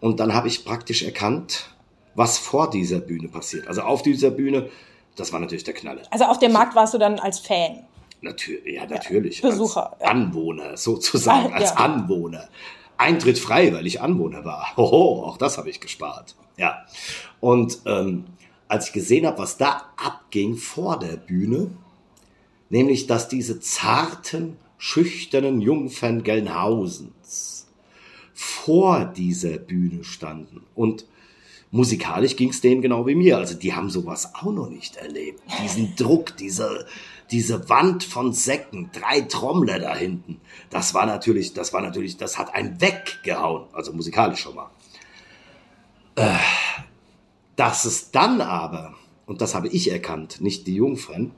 Und 0.00 0.18
dann 0.18 0.32
habe 0.32 0.48
ich 0.48 0.64
praktisch 0.64 1.02
erkannt, 1.02 1.74
was 2.14 2.38
vor 2.38 2.70
dieser 2.70 3.00
Bühne 3.00 3.28
passiert. 3.28 3.68
Also 3.68 3.82
auf 3.82 4.02
dieser 4.02 4.30
Bühne, 4.30 4.70
das 5.14 5.32
war 5.32 5.40
natürlich 5.40 5.64
der 5.64 5.74
Knalle. 5.74 6.02
Also 6.10 6.24
auf 6.24 6.38
dem 6.38 6.52
Markt 6.52 6.74
warst 6.74 6.94
du 6.94 6.98
dann 6.98 7.18
als 7.18 7.38
Fan? 7.38 7.84
Natürlich, 8.22 8.74
ja, 8.74 8.86
natürlich. 8.86 9.40
Ja, 9.40 9.50
Besucher. 9.50 9.92
Als 9.92 10.02
Anwohner, 10.02 10.76
sozusagen, 10.76 11.52
als 11.54 11.70
ja. 11.70 11.76
Anwohner. 11.76 12.48
Eintritt 12.96 13.38
frei, 13.38 13.72
weil 13.72 13.86
ich 13.86 14.00
Anwohner 14.00 14.44
war. 14.44 14.72
Hoho, 14.76 15.24
auch 15.24 15.38
das 15.38 15.58
habe 15.58 15.70
ich 15.70 15.80
gespart. 15.80 16.34
Ja. 16.56 16.84
Und 17.40 17.80
ähm, 17.86 18.24
als 18.68 18.88
ich 18.88 18.92
gesehen 18.92 19.26
habe, 19.26 19.38
was 19.38 19.56
da 19.56 19.82
abging 19.96 20.56
vor 20.56 20.98
der 20.98 21.16
Bühne, 21.16 21.70
nämlich, 22.68 23.06
dass 23.06 23.28
diese 23.28 23.60
zarten, 23.60 24.56
schüchternen 24.78 25.60
Jungfern 25.60 26.22
Gelnhausens 26.22 27.66
vor 28.32 29.04
dieser 29.04 29.58
Bühne 29.58 30.04
standen 30.04 30.62
und 30.74 31.04
musikalisch 31.70 32.36
ging 32.36 32.50
es 32.50 32.60
denen 32.60 32.82
genau 32.82 33.06
wie 33.06 33.14
mir. 33.14 33.38
Also 33.38 33.54
die 33.54 33.74
haben 33.74 33.90
sowas 33.90 34.34
auch 34.34 34.52
noch 34.52 34.68
nicht 34.68 34.96
erlebt. 34.96 35.42
Diesen 35.62 35.94
Druck, 35.96 36.36
diese, 36.36 36.86
diese 37.30 37.68
Wand 37.68 38.04
von 38.04 38.32
Säcken, 38.32 38.90
drei 38.92 39.22
Trommler 39.22 39.78
da 39.78 39.94
hinten, 39.94 40.40
das 40.70 40.94
war 40.94 41.06
natürlich, 41.06 41.52
das 41.52 41.72
war 41.72 41.80
natürlich, 41.80 42.16
das 42.16 42.38
hat 42.38 42.54
einen 42.54 42.80
weggehauen, 42.80 43.66
also 43.72 43.92
musikalisch 43.92 44.40
schon 44.40 44.56
mal. 44.56 44.70
Äh, 46.16 46.36
dass 47.56 47.84
es 47.84 48.10
dann 48.10 48.40
aber, 48.40 48.94
und 49.26 49.40
das 49.40 49.54
habe 49.54 49.68
ich 49.68 49.90
erkannt, 49.90 50.40
nicht 50.40 50.66
die 50.66 50.74
Jungfern, 50.74 51.32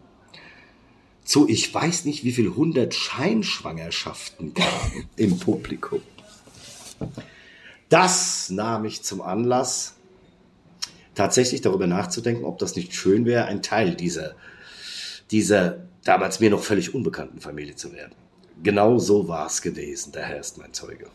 zu 1.25 1.49
ich 1.49 1.73
weiß 1.73 2.05
nicht 2.05 2.25
wie 2.25 2.33
viel 2.33 2.55
hundert 2.55 2.95
Scheinschwangerschaften 2.95 4.55
gab 4.55 4.93
im 5.17 5.39
Publikum. 5.39 6.01
Das 7.89 8.51
nahm 8.51 8.85
ich 8.85 9.03
zum 9.03 9.21
Anlass, 9.21 9.97
tatsächlich 11.15 11.61
darüber 11.61 11.87
nachzudenken, 11.87 12.45
ob 12.45 12.59
das 12.59 12.77
nicht 12.77 12.95
schön 12.95 13.25
wäre, 13.27 13.45
ein 13.47 13.63
Teil 13.63 13.95
dieser 13.95 14.35
dieser 15.33 15.79
damals 16.05 16.39
mir 16.39 16.51
noch 16.51 16.63
völlig 16.63 16.95
unbekannten 16.95 17.41
Familie 17.41 17.75
zu 17.75 17.93
werden. 17.93 18.13
Genau 18.63 18.99
so 18.99 19.27
war 19.27 19.47
es 19.47 19.63
gewesen. 19.63 20.13
Der 20.13 20.23
Herr 20.23 20.39
ist 20.39 20.59
mein 20.59 20.73
Zeuge. 20.73 21.07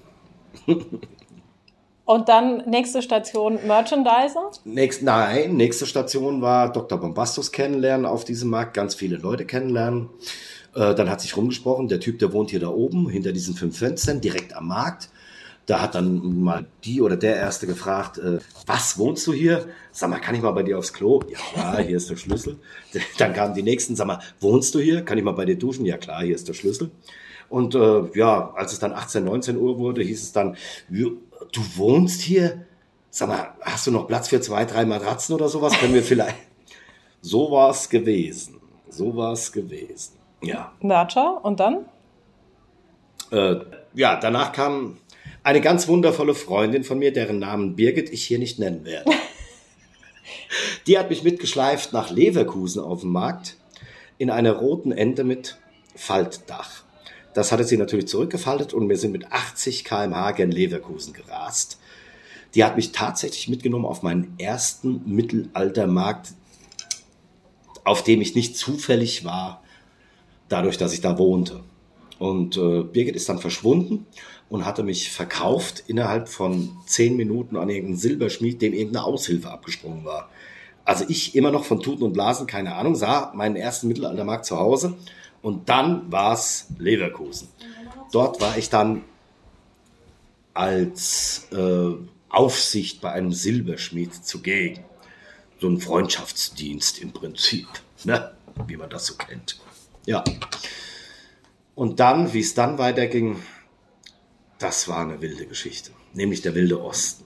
Und 2.06 2.30
dann 2.30 2.64
nächste 2.70 3.02
Station 3.02 3.60
Merchandiser? 3.68 4.52
Nächst, 4.64 5.04
nein, 5.04 5.56
nächste 5.58 5.86
Station 5.86 6.42
war 6.42 6.72
Dr. 6.72 6.98
Bombastus 7.00 7.52
kennenlernen 7.52 8.06
auf 8.06 8.24
diesem 8.24 8.50
Markt, 8.50 8.74
ganz 8.74 8.96
viele 8.96 9.18
Leute 9.18 9.46
kennenlernen. 9.46 10.10
Äh, 10.74 10.96
dann 10.96 11.10
hat 11.10 11.20
sich 11.20 11.36
rumgesprochen, 11.36 11.90
der 11.90 12.00
Typ, 12.00 12.20
der 12.20 12.32
wohnt 12.32 12.50
hier 12.50 12.62
da 12.62 12.70
oben, 12.70 13.10
hinter 13.10 13.34
diesen 13.34 13.56
fünf 13.56 13.78
Fenstern, 13.78 14.22
direkt 14.22 14.56
am 14.56 14.70
Markt. 14.70 15.10
Da 15.68 15.82
hat 15.82 15.96
dann 15.96 16.42
mal 16.44 16.66
die 16.86 17.02
oder 17.02 17.18
der 17.18 17.36
Erste 17.36 17.68
gefragt, 17.68 18.18
äh, 18.18 18.40
was 18.66 18.98
wohnst 18.98 19.28
du 19.28 19.34
hier? 19.34 19.68
Sag 19.92 20.10
mal, 20.10 20.20
kann 20.20 20.34
ich 20.34 20.42
mal 20.42 20.52
bei 20.52 20.64
dir 20.64 20.78
aufs 20.80 20.94
Klo? 20.94 21.22
Ja, 21.30 21.38
klar, 21.38 21.82
hier 21.82 21.98
ist 21.98 22.10
der 22.10 22.16
Schlüssel. 22.16 22.58
Dann 23.18 23.34
kamen 23.34 23.54
die 23.54 23.64
Nächsten, 23.64 23.98
sag 23.98 24.08
mal, 24.08 24.22
wohnst 24.40 24.74
du 24.74 24.80
hier? 24.80 25.04
Kann 25.04 25.18
ich 25.18 25.26
mal 25.26 25.34
bei 25.34 25.44
dir 25.44 25.58
duschen? 25.58 25.86
Ja, 25.86 25.98
klar, 25.98 26.24
hier 26.24 26.36
ist 26.36 26.48
der 26.48 26.54
Schlüssel. 26.54 26.90
Und 27.50 27.76
äh, 27.76 28.04
ja, 28.14 28.54
als 28.56 28.74
es 28.74 28.80
dann 28.80 28.94
18, 28.94 29.26
19 29.26 29.58
Uhr 29.58 29.78
wurde, 29.78 30.02
hieß 30.02 30.24
es 30.24 30.32
dann, 30.32 30.56
du 30.90 31.62
wohnst 31.76 32.22
hier? 32.22 32.66
Sag 33.10 33.28
mal, 33.28 33.54
hast 33.62 33.88
du 33.88 33.92
noch 33.92 34.08
Platz 34.08 34.30
für 34.30 34.40
zwei, 34.40 34.64
drei 34.64 34.86
Matratzen 34.86 35.36
oder 35.36 35.50
sowas? 35.50 35.78
Können 35.78 35.94
wir 35.94 36.04
vielleicht... 36.04 36.36
So 37.20 37.52
war 37.52 37.72
es 37.72 37.90
gewesen. 37.90 38.62
So 38.90 39.18
war 39.18 39.34
es 39.34 39.52
gewesen. 39.52 40.14
Ja. 40.42 40.72
Mercher, 40.82 41.44
und 41.44 41.60
dann? 41.60 41.86
Äh, 43.32 43.56
ja, 43.96 44.18
danach 44.18 44.52
kam 44.54 44.98
eine 45.48 45.62
ganz 45.62 45.88
wundervolle 45.88 46.36
Freundin 46.36 46.84
von 46.84 47.00
mir, 47.00 47.14
deren 47.14 47.40
Namen 47.40 47.78
Birgit 47.78 48.10
ich 48.10 48.26
hier 48.26 48.38
nicht 48.38 48.60
nennen 48.60 48.84
werde. 48.84 49.10
Die 50.88 51.00
hat 51.00 51.10
mich 51.10 51.24
mitgeschleift 51.24 51.94
nach 51.94 52.10
Leverkusen 52.10 52.84
auf 52.84 53.00
dem 53.00 53.14
Markt 53.14 53.56
in 54.18 54.30
einer 54.30 54.52
roten 54.52 54.92
Ente 54.92 55.24
mit 55.24 55.58
Faltdach. 55.96 56.84
Das 57.34 57.54
hatte 57.54 57.64
sie 57.64 57.78
natürlich 57.78 58.10
zurückgefaltet 58.10 58.74
und 58.74 58.90
wir 58.90 58.98
sind 58.98 59.14
mit 59.14 59.32
80 59.32 59.86
kmh 59.86 60.32
gen 60.32 60.52
Leverkusen 60.52 61.14
gerast. 61.14 61.80
Die 62.54 62.66
hat 62.66 62.76
mich 62.76 62.92
tatsächlich 62.92 63.48
mitgenommen 63.48 63.86
auf 63.86 64.04
meinen 64.04 64.38
ersten 64.38 65.02
Mittelaltermarkt, 65.06 66.34
auf 67.86 68.04
dem 68.04 68.20
ich 68.20 68.36
nicht 68.36 68.58
zufällig 68.58 69.24
war, 69.24 69.64
dadurch, 70.50 70.78
dass 70.78 70.92
ich 70.92 71.00
da 71.00 71.18
wohnte. 71.18 71.64
Und 72.20 72.58
äh, 72.58 72.84
Birgit 72.84 73.16
ist 73.16 73.30
dann 73.30 73.40
verschwunden 73.40 74.06
und 74.50 74.66
hatte 74.66 74.84
mich 74.84 75.12
verkauft 75.12 75.84
innerhalb 75.88 76.30
von 76.30 76.70
zehn 76.86 77.16
Minuten 77.16 77.58
an 77.58 77.70
irgendeinen 77.70 77.98
Silberschmied, 77.98 78.62
dem 78.62 78.74
irgendeine 78.74 79.06
Aushilfe 79.06 79.52
abgesprungen 79.52 80.06
war. 80.06 80.30
Also 80.86 81.06
ich 81.10 81.36
immer 81.36 81.52
noch 81.52 81.66
von 81.66 81.82
Tuten 81.82 82.04
und 82.04 82.14
Blasen, 82.14 82.48
keine 82.48 82.76
Ahnung, 82.76 82.96
sah 82.96 83.34
meinen 83.36 83.58
ersten 83.58 83.90
Mittelaltermarkt 83.90 84.46
zu 84.46 84.58
Hause 84.58 84.96
Und 85.42 85.70
dann 85.70 86.12
war 86.12 86.34
es 86.34 86.68
Leverkusen. 86.80 87.50
Dort 88.12 88.40
war 88.40 88.58
ich 88.58 88.70
dann 88.70 89.04
als 90.54 91.48
äh, 91.52 91.92
Aufsicht 92.30 93.02
bei 93.02 93.12
einem 93.12 93.32
Silberschmied 93.32 94.14
zugegen. 94.14 94.84
So 95.60 95.68
ein 95.68 95.80
Freundschaftsdienst 95.80 97.00
im 97.00 97.12
Prinzip, 97.12 97.68
ne? 98.06 98.32
wie 98.66 98.78
man 98.78 98.90
das 98.90 99.08
so 99.08 99.16
kennt. 99.16 99.60
Ja. 100.06 100.24
Und 101.78 102.00
dann, 102.00 102.34
wie 102.34 102.40
es 102.40 102.56
dann 102.56 102.80
weiterging, 102.80 103.36
das 104.58 104.88
war 104.88 105.02
eine 105.02 105.22
wilde 105.22 105.46
Geschichte, 105.46 105.92
nämlich 106.12 106.42
der 106.42 106.56
wilde 106.56 106.82
Osten. 106.82 107.24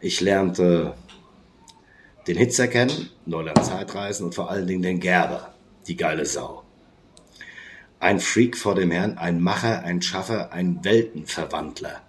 Ich 0.00 0.20
lernte 0.20 0.94
den 2.26 2.36
Hitzer 2.36 2.68
kennen, 2.68 3.08
Neuland 3.24 3.64
Zeitreisen 3.64 4.26
und 4.26 4.34
vor 4.34 4.50
allen 4.50 4.66
Dingen 4.66 4.82
den 4.82 5.00
Gerber, 5.00 5.54
die 5.86 5.96
geile 5.96 6.26
Sau. 6.26 6.62
Ein 8.00 8.20
Freak 8.20 8.58
vor 8.58 8.74
dem 8.74 8.90
Herrn, 8.90 9.16
ein 9.16 9.40
Macher, 9.40 9.82
ein 9.82 10.02
Schaffer, 10.02 10.52
ein 10.52 10.84
Weltenverwandler. 10.84 12.02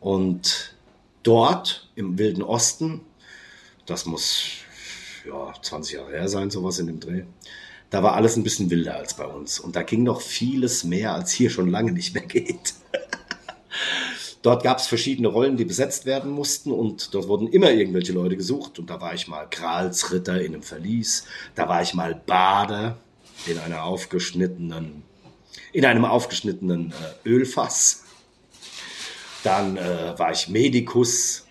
Und 0.00 0.74
dort 1.22 1.88
im 1.94 2.18
Wilden 2.18 2.42
Osten, 2.42 3.02
das 3.86 4.06
muss 4.06 4.48
ja 5.24 5.54
20 5.62 5.94
Jahre 5.94 6.10
her 6.10 6.28
sein, 6.28 6.50
sowas 6.50 6.80
in 6.80 6.88
dem 6.88 6.98
Dreh, 6.98 7.22
da 7.94 8.02
war 8.02 8.14
alles 8.14 8.36
ein 8.36 8.42
bisschen 8.42 8.70
wilder 8.70 8.96
als 8.96 9.14
bei 9.14 9.24
uns. 9.24 9.60
Und 9.60 9.76
da 9.76 9.84
ging 9.84 10.02
noch 10.02 10.20
vieles 10.20 10.82
mehr, 10.82 11.14
als 11.14 11.30
hier 11.30 11.48
schon 11.48 11.70
lange 11.70 11.92
nicht 11.92 12.12
mehr 12.12 12.26
geht. 12.26 12.74
Dort 14.42 14.64
gab 14.64 14.78
es 14.78 14.88
verschiedene 14.88 15.28
Rollen, 15.28 15.56
die 15.56 15.64
besetzt 15.64 16.04
werden 16.04 16.32
mussten 16.32 16.72
und 16.72 17.14
dort 17.14 17.28
wurden 17.28 17.46
immer 17.46 17.70
irgendwelche 17.70 18.12
Leute 18.12 18.36
gesucht. 18.36 18.80
Und 18.80 18.90
da 18.90 19.00
war 19.00 19.14
ich 19.14 19.28
mal 19.28 19.46
Gralsritter 19.48 20.40
in 20.40 20.54
einem 20.54 20.62
Verlies, 20.64 21.24
da 21.54 21.68
war 21.68 21.82
ich 21.82 21.94
mal 21.94 22.20
Bader 22.26 22.98
in 23.46 23.58
einer 23.60 23.84
aufgeschnittenen, 23.84 25.04
in 25.72 25.84
einem 25.84 26.04
aufgeschnittenen 26.04 26.92
äh, 27.24 27.28
Ölfass. 27.28 28.02
Dann 29.44 29.76
äh, 29.76 30.18
war 30.18 30.32
ich 30.32 30.48
Medikus, 30.48 31.43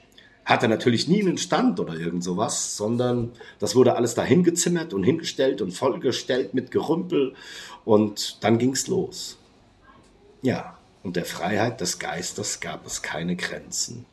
hatte 0.45 0.67
natürlich 0.67 1.07
nie 1.07 1.21
einen 1.21 1.37
Stand 1.37 1.79
oder 1.79 1.93
irgend 1.95 2.23
sowas, 2.23 2.75
sondern 2.75 3.31
das 3.59 3.75
wurde 3.75 3.95
alles 3.95 4.13
dahin 4.15 4.43
gezimmert 4.43 4.93
und 4.93 5.03
hingestellt 5.03 5.61
und 5.61 5.71
vollgestellt 5.71 6.53
mit 6.53 6.71
Gerümpel 6.71 7.33
und 7.85 8.43
dann 8.43 8.57
ging's 8.57 8.87
los. 8.87 9.37
Ja, 10.41 10.77
und 11.03 11.15
der 11.15 11.25
Freiheit 11.25 11.81
des 11.81 11.99
Geistes 11.99 12.59
gab 12.59 12.85
es 12.85 13.01
keine 13.01 13.35
Grenzen. 13.35 14.05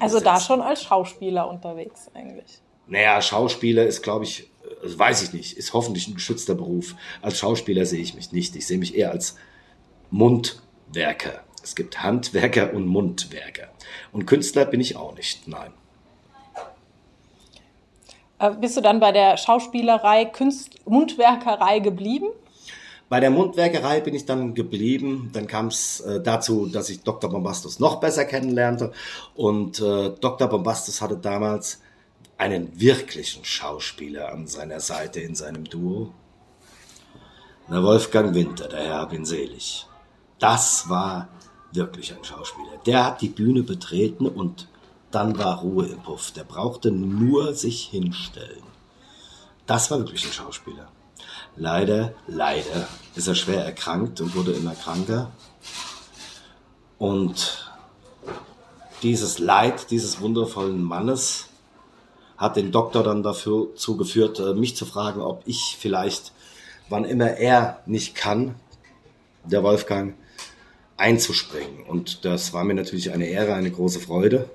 Also 0.00 0.20
da 0.20 0.40
schon 0.40 0.60
als 0.60 0.82
Schauspieler 0.82 1.48
unterwegs 1.48 2.10
eigentlich. 2.14 2.60
Naja, 2.86 3.20
Schauspieler 3.20 3.84
ist, 3.86 4.02
glaube 4.02 4.24
ich, 4.24 4.50
also 4.82 4.98
weiß 4.98 5.22
ich 5.22 5.32
nicht, 5.32 5.56
ist 5.56 5.72
hoffentlich 5.72 6.08
ein 6.08 6.14
geschützter 6.14 6.54
Beruf. 6.54 6.94
Als 7.20 7.38
Schauspieler 7.38 7.86
sehe 7.86 8.00
ich 8.00 8.14
mich 8.14 8.32
nicht. 8.32 8.56
Ich 8.56 8.66
sehe 8.66 8.78
mich 8.78 8.96
eher 8.96 9.10
als 9.10 9.36
Mundwerker. 10.10 11.44
Es 11.62 11.74
gibt 11.74 12.02
Handwerker 12.02 12.74
und 12.74 12.86
Mundwerker. 12.86 13.68
Und 14.12 14.26
Künstler 14.26 14.64
bin 14.64 14.80
ich 14.80 14.96
auch 14.96 15.14
nicht, 15.14 15.46
nein. 15.48 15.72
Äh, 18.38 18.50
bist 18.60 18.76
du 18.76 18.80
dann 18.80 19.00
bei 19.00 19.12
der 19.12 19.36
Schauspielerei, 19.36 20.24
Künst 20.24 20.86
Mundwerkerei 20.86 21.78
geblieben? 21.78 22.26
Bei 23.08 23.20
der 23.20 23.30
Mundwerkerei 23.30 24.00
bin 24.00 24.14
ich 24.14 24.24
dann 24.24 24.54
geblieben. 24.54 25.30
Dann 25.32 25.46
kam 25.46 25.66
es 25.66 26.00
äh, 26.00 26.20
dazu, 26.20 26.66
dass 26.66 26.88
ich 26.88 27.02
Dr. 27.02 27.30
Bombastus 27.30 27.78
noch 27.78 28.00
besser 28.00 28.24
kennenlernte. 28.24 28.92
Und 29.34 29.80
äh, 29.80 30.10
Dr. 30.20 30.48
Bombastus 30.48 31.00
hatte 31.00 31.16
damals 31.16 31.80
einen 32.38 32.80
wirklichen 32.80 33.44
Schauspieler 33.44 34.32
an 34.32 34.46
seiner 34.46 34.80
Seite 34.80 35.20
in 35.20 35.34
seinem 35.34 35.64
Duo. 35.64 36.12
Na, 37.68 37.82
Wolfgang 37.82 38.34
Winter, 38.34 38.68
der 38.68 38.80
Herr 38.80 38.94
hab 38.94 39.12
ihn 39.12 39.24
selig. 39.24 39.86
Das 40.38 40.88
war 40.88 41.28
wirklich 41.72 42.14
ein 42.14 42.24
Schauspieler. 42.24 42.78
Der 42.86 43.04
hat 43.04 43.20
die 43.20 43.28
Bühne 43.28 43.62
betreten 43.62 44.26
und 44.26 44.68
dann 45.10 45.38
war 45.38 45.60
Ruhe 45.60 45.86
im 45.86 46.00
Puff. 46.00 46.30
Der 46.32 46.44
brauchte 46.44 46.90
nur 46.90 47.54
sich 47.54 47.84
hinstellen. 47.84 48.62
Das 49.66 49.90
war 49.90 49.98
wirklich 49.98 50.24
ein 50.24 50.32
Schauspieler. 50.32 50.88
Leider, 51.56 52.14
leider 52.26 52.88
ist 53.14 53.28
er 53.28 53.34
schwer 53.34 53.64
erkrankt 53.64 54.20
und 54.20 54.34
wurde 54.34 54.52
immer 54.52 54.74
kranker. 54.74 55.30
Und 56.98 57.70
dieses 59.02 59.38
Leid 59.38 59.90
dieses 59.90 60.20
wundervollen 60.20 60.82
Mannes 60.82 61.48
hat 62.36 62.56
den 62.56 62.72
Doktor 62.72 63.02
dann 63.02 63.22
dafür 63.22 63.74
zugeführt, 63.76 64.38
äh, 64.40 64.54
mich 64.54 64.76
zu 64.76 64.86
fragen, 64.86 65.20
ob 65.20 65.42
ich 65.46 65.76
vielleicht, 65.78 66.32
wann 66.88 67.04
immer 67.04 67.30
er 67.30 67.82
nicht 67.86 68.14
kann, 68.14 68.54
der 69.44 69.62
Wolfgang, 69.62 70.14
einzuspringen. 70.96 71.84
Und 71.88 72.24
das 72.24 72.52
war 72.52 72.64
mir 72.64 72.74
natürlich 72.74 73.12
eine 73.12 73.26
Ehre, 73.26 73.54
eine 73.54 73.70
große 73.70 74.00
Freude. 74.00 74.48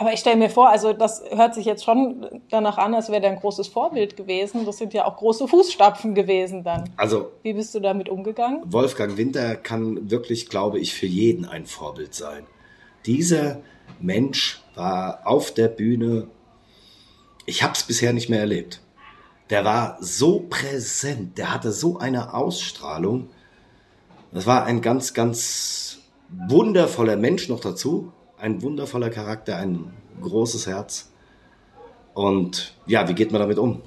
Aber 0.00 0.14
ich 0.14 0.20
stelle 0.20 0.36
mir 0.36 0.48
vor, 0.48 0.70
also 0.70 0.94
das 0.94 1.22
hört 1.30 1.54
sich 1.54 1.66
jetzt 1.66 1.84
schon 1.84 2.40
danach 2.48 2.78
an, 2.78 2.94
als 2.94 3.10
wäre 3.10 3.20
der 3.20 3.32
ein 3.32 3.38
großes 3.38 3.68
Vorbild 3.68 4.16
gewesen. 4.16 4.64
Das 4.64 4.78
sind 4.78 4.94
ja 4.94 5.04
auch 5.04 5.18
große 5.18 5.46
Fußstapfen 5.46 6.14
gewesen 6.14 6.64
dann. 6.64 6.88
Also. 6.96 7.32
Wie 7.42 7.52
bist 7.52 7.74
du 7.74 7.80
damit 7.80 8.08
umgegangen? 8.08 8.62
Wolfgang 8.64 9.18
Winter 9.18 9.56
kann 9.56 10.10
wirklich, 10.10 10.48
glaube 10.48 10.78
ich, 10.78 10.94
für 10.94 11.04
jeden 11.04 11.44
ein 11.44 11.66
Vorbild 11.66 12.14
sein. 12.14 12.46
Dieser 13.04 13.58
Mensch 14.00 14.62
war 14.74 15.20
auf 15.26 15.52
der 15.52 15.68
Bühne. 15.68 16.28
Ich 17.44 17.62
habe 17.62 17.74
es 17.74 17.82
bisher 17.82 18.14
nicht 18.14 18.30
mehr 18.30 18.40
erlebt. 18.40 18.80
Der 19.50 19.66
war 19.66 19.98
so 20.00 20.46
präsent, 20.48 21.36
der 21.36 21.52
hatte 21.52 21.72
so 21.72 21.98
eine 21.98 22.32
Ausstrahlung. 22.32 23.28
Das 24.32 24.46
war 24.46 24.64
ein 24.64 24.80
ganz, 24.80 25.12
ganz 25.14 25.98
wundervoller 26.48 27.16
Mensch 27.16 27.48
noch 27.48 27.60
dazu. 27.60 28.12
Ein 28.38 28.62
wundervoller 28.62 29.10
Charakter, 29.10 29.56
ein 29.56 29.92
großes 30.20 30.66
Herz. 30.66 31.10
Und 32.14 32.74
ja, 32.86 33.08
wie 33.08 33.14
geht 33.14 33.32
man 33.32 33.40
damit 33.40 33.58
um? 33.58 33.82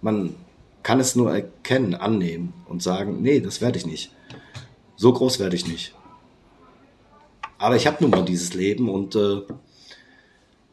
Man 0.00 0.34
kann 0.82 1.00
es 1.00 1.16
nur 1.16 1.32
erkennen, 1.32 1.94
annehmen 1.94 2.52
und 2.68 2.82
sagen, 2.82 3.22
nee, 3.22 3.40
das 3.40 3.60
werde 3.60 3.78
ich 3.78 3.86
nicht. 3.86 4.12
So 4.96 5.12
groß 5.12 5.38
werde 5.38 5.56
ich 5.56 5.66
nicht. 5.66 5.94
Aber 7.58 7.76
ich 7.76 7.86
habe 7.86 7.98
nun 8.00 8.10
mal 8.10 8.24
dieses 8.24 8.54
Leben 8.54 8.88
und 8.88 9.14
äh, 9.14 9.42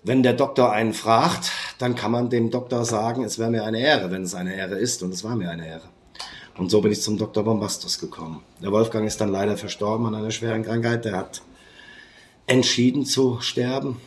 wenn 0.03 0.23
der 0.23 0.33
Doktor 0.33 0.71
einen 0.71 0.93
fragt, 0.93 1.51
dann 1.77 1.95
kann 1.95 2.11
man 2.11 2.29
dem 2.29 2.49
Doktor 2.49 2.85
sagen, 2.85 3.23
es 3.23 3.37
wäre 3.37 3.51
mir 3.51 3.63
eine 3.63 3.79
Ehre, 3.79 4.11
wenn 4.11 4.23
es 4.23 4.33
eine 4.33 4.55
Ehre 4.55 4.75
ist 4.75 5.03
und 5.03 5.13
es 5.13 5.23
war 5.23 5.35
mir 5.35 5.51
eine 5.51 5.67
Ehre. 5.67 5.89
Und 6.59 6.69
so 6.69 6.81
bin 6.81 6.91
ich 6.91 7.01
zum 7.01 7.17
Dr. 7.17 7.41
Bombastus 7.41 7.99
gekommen. 7.99 8.43
Der 8.61 8.73
Wolfgang 8.73 9.07
ist 9.07 9.21
dann 9.21 9.31
leider 9.31 9.55
verstorben 9.55 10.05
an 10.07 10.13
einer 10.13 10.29
schweren 10.29 10.63
Krankheit. 10.63 11.05
Der 11.05 11.15
hat 11.15 11.41
entschieden 12.47 13.05
zu 13.05 13.39
sterben 13.39 14.01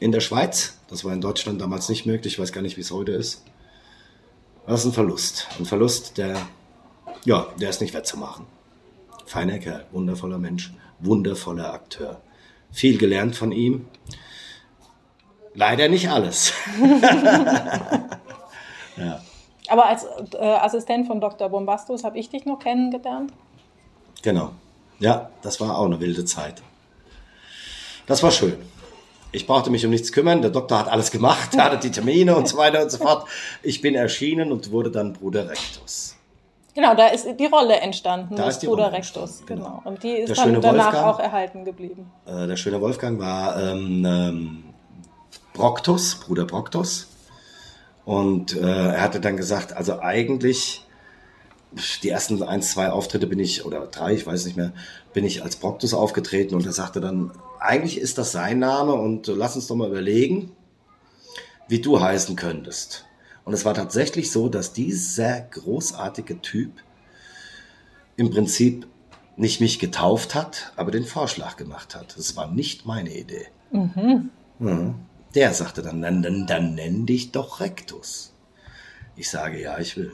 in 0.00 0.12
der 0.12 0.20
Schweiz. 0.20 0.76
Das 0.90 1.02
war 1.02 1.14
in 1.14 1.22
Deutschland 1.22 1.62
damals 1.62 1.88
nicht 1.88 2.04
möglich. 2.04 2.34
Ich 2.34 2.38
weiß 2.38 2.52
gar 2.52 2.60
nicht, 2.60 2.76
wie 2.76 2.82
es 2.82 2.90
heute 2.90 3.12
ist. 3.12 3.42
Das 4.66 4.80
ist 4.80 4.86
ein 4.86 4.92
Verlust. 4.92 5.48
Ein 5.58 5.64
Verlust, 5.64 6.18
der, 6.18 6.46
ja, 7.24 7.46
der 7.58 7.70
ist 7.70 7.80
nicht 7.80 7.94
wettzumachen. 7.94 8.44
Feiner 9.24 9.58
Kerl, 9.58 9.86
wundervoller 9.92 10.36
Mensch, 10.36 10.74
wundervoller 10.98 11.72
Akteur. 11.72 12.20
Viel 12.70 12.98
gelernt 12.98 13.34
von 13.34 13.50
ihm. 13.50 13.86
Leider 15.54 15.88
nicht 15.88 16.10
alles. 16.10 16.52
ja. 18.98 19.22
Aber 19.68 19.86
als 19.86 20.04
äh, 20.34 20.38
Assistent 20.38 21.06
von 21.06 21.20
Dr. 21.20 21.48
Bombastus 21.48 22.04
habe 22.04 22.18
ich 22.18 22.30
dich 22.30 22.44
noch 22.46 22.58
kennengelernt. 22.58 23.32
Genau. 24.22 24.50
Ja, 24.98 25.30
das 25.42 25.60
war 25.60 25.78
auch 25.78 25.84
eine 25.84 26.00
wilde 26.00 26.24
Zeit. 26.24 26.62
Das 28.06 28.22
war 28.22 28.30
schön. 28.30 28.56
Ich 29.32 29.46
brauchte 29.46 29.70
mich 29.70 29.84
um 29.84 29.90
nichts 29.90 30.12
kümmern. 30.12 30.40
Der 30.40 30.50
Doktor 30.50 30.78
hat 30.78 30.88
alles 30.88 31.10
gemacht, 31.10 31.54
er 31.54 31.64
hatte 31.64 31.78
die 31.78 31.90
Termine 31.90 32.36
und 32.36 32.48
so 32.48 32.56
weiter 32.56 32.82
und 32.82 32.90
so 32.90 32.98
fort. 32.98 33.28
Ich 33.62 33.82
bin 33.82 33.94
erschienen 33.94 34.52
und 34.52 34.70
wurde 34.70 34.90
dann 34.90 35.12
Bruder 35.12 35.48
Rectus. 35.48 36.16
Genau, 36.74 36.94
da 36.94 37.08
ist 37.08 37.26
die 37.38 37.46
Rolle 37.46 37.76
entstanden, 37.76 38.36
da 38.36 38.48
ist 38.48 38.58
die 38.58 38.66
Bruder 38.66 38.84
Rolle 38.84 38.98
Rectus. 38.98 39.42
Genau. 39.46 39.64
genau. 39.64 39.82
Und 39.84 40.02
die 40.02 40.12
ist 40.12 40.36
dann 40.38 40.60
danach 40.60 40.92
Wolfgang, 40.92 41.06
auch 41.06 41.18
erhalten 41.18 41.64
geblieben. 41.64 42.10
Äh, 42.26 42.46
der 42.46 42.56
schöne 42.56 42.80
Wolfgang 42.80 43.18
war 43.18 43.58
ähm, 43.60 44.04
ähm, 44.04 44.64
Broktus, 45.54 46.16
Bruder 46.16 46.44
Broktus. 46.44 47.08
Und 48.06 48.56
äh, 48.56 48.60
er 48.60 49.00
hatte 49.02 49.20
dann 49.20 49.36
gesagt, 49.36 49.72
also 49.72 49.98
eigentlich 49.98 50.86
die 52.04 52.08
ersten 52.08 52.40
ein, 52.42 52.62
zwei 52.62 52.90
Auftritte 52.90 53.26
bin 53.26 53.40
ich, 53.40 53.66
oder 53.66 53.84
drei, 53.86 54.14
ich 54.14 54.24
weiß 54.24 54.46
nicht 54.46 54.56
mehr, 54.56 54.72
bin 55.12 55.24
ich 55.24 55.42
als 55.42 55.56
Proctus 55.56 55.92
aufgetreten 55.92 56.54
und 56.54 56.64
er 56.64 56.72
sagte 56.72 57.00
dann, 57.00 57.32
eigentlich 57.58 57.98
ist 57.98 58.16
das 58.16 58.30
sein 58.30 58.60
Name 58.60 58.94
und 58.94 59.26
lass 59.26 59.56
uns 59.56 59.66
doch 59.66 59.74
mal 59.74 59.88
überlegen, 59.88 60.52
wie 61.68 61.80
du 61.80 62.00
heißen 62.00 62.36
könntest. 62.36 63.06
Und 63.44 63.54
es 63.54 63.64
war 63.64 63.74
tatsächlich 63.74 64.30
so, 64.30 64.48
dass 64.48 64.72
dieser 64.72 65.40
großartige 65.40 66.40
Typ 66.40 66.70
im 68.16 68.30
Prinzip 68.30 68.86
nicht 69.36 69.60
mich 69.60 69.80
getauft 69.80 70.36
hat, 70.36 70.72
aber 70.76 70.92
den 70.92 71.04
Vorschlag 71.04 71.56
gemacht 71.56 71.96
hat. 71.96 72.16
Es 72.16 72.36
war 72.36 72.48
nicht 72.50 72.86
meine 72.86 73.12
Idee. 73.12 73.48
Mhm. 73.72 74.30
Mhm. 74.60 74.94
Der 75.36 75.52
sagte 75.52 75.82
dann, 75.82 76.00
dann, 76.00 76.22
dann, 76.22 76.46
dann 76.46 76.74
nenn 76.74 77.04
dich 77.04 77.30
doch 77.30 77.60
Rectus. 77.60 78.34
Ich 79.16 79.28
sage, 79.28 79.60
ja, 79.60 79.78
ich 79.78 79.94
will. 79.98 80.12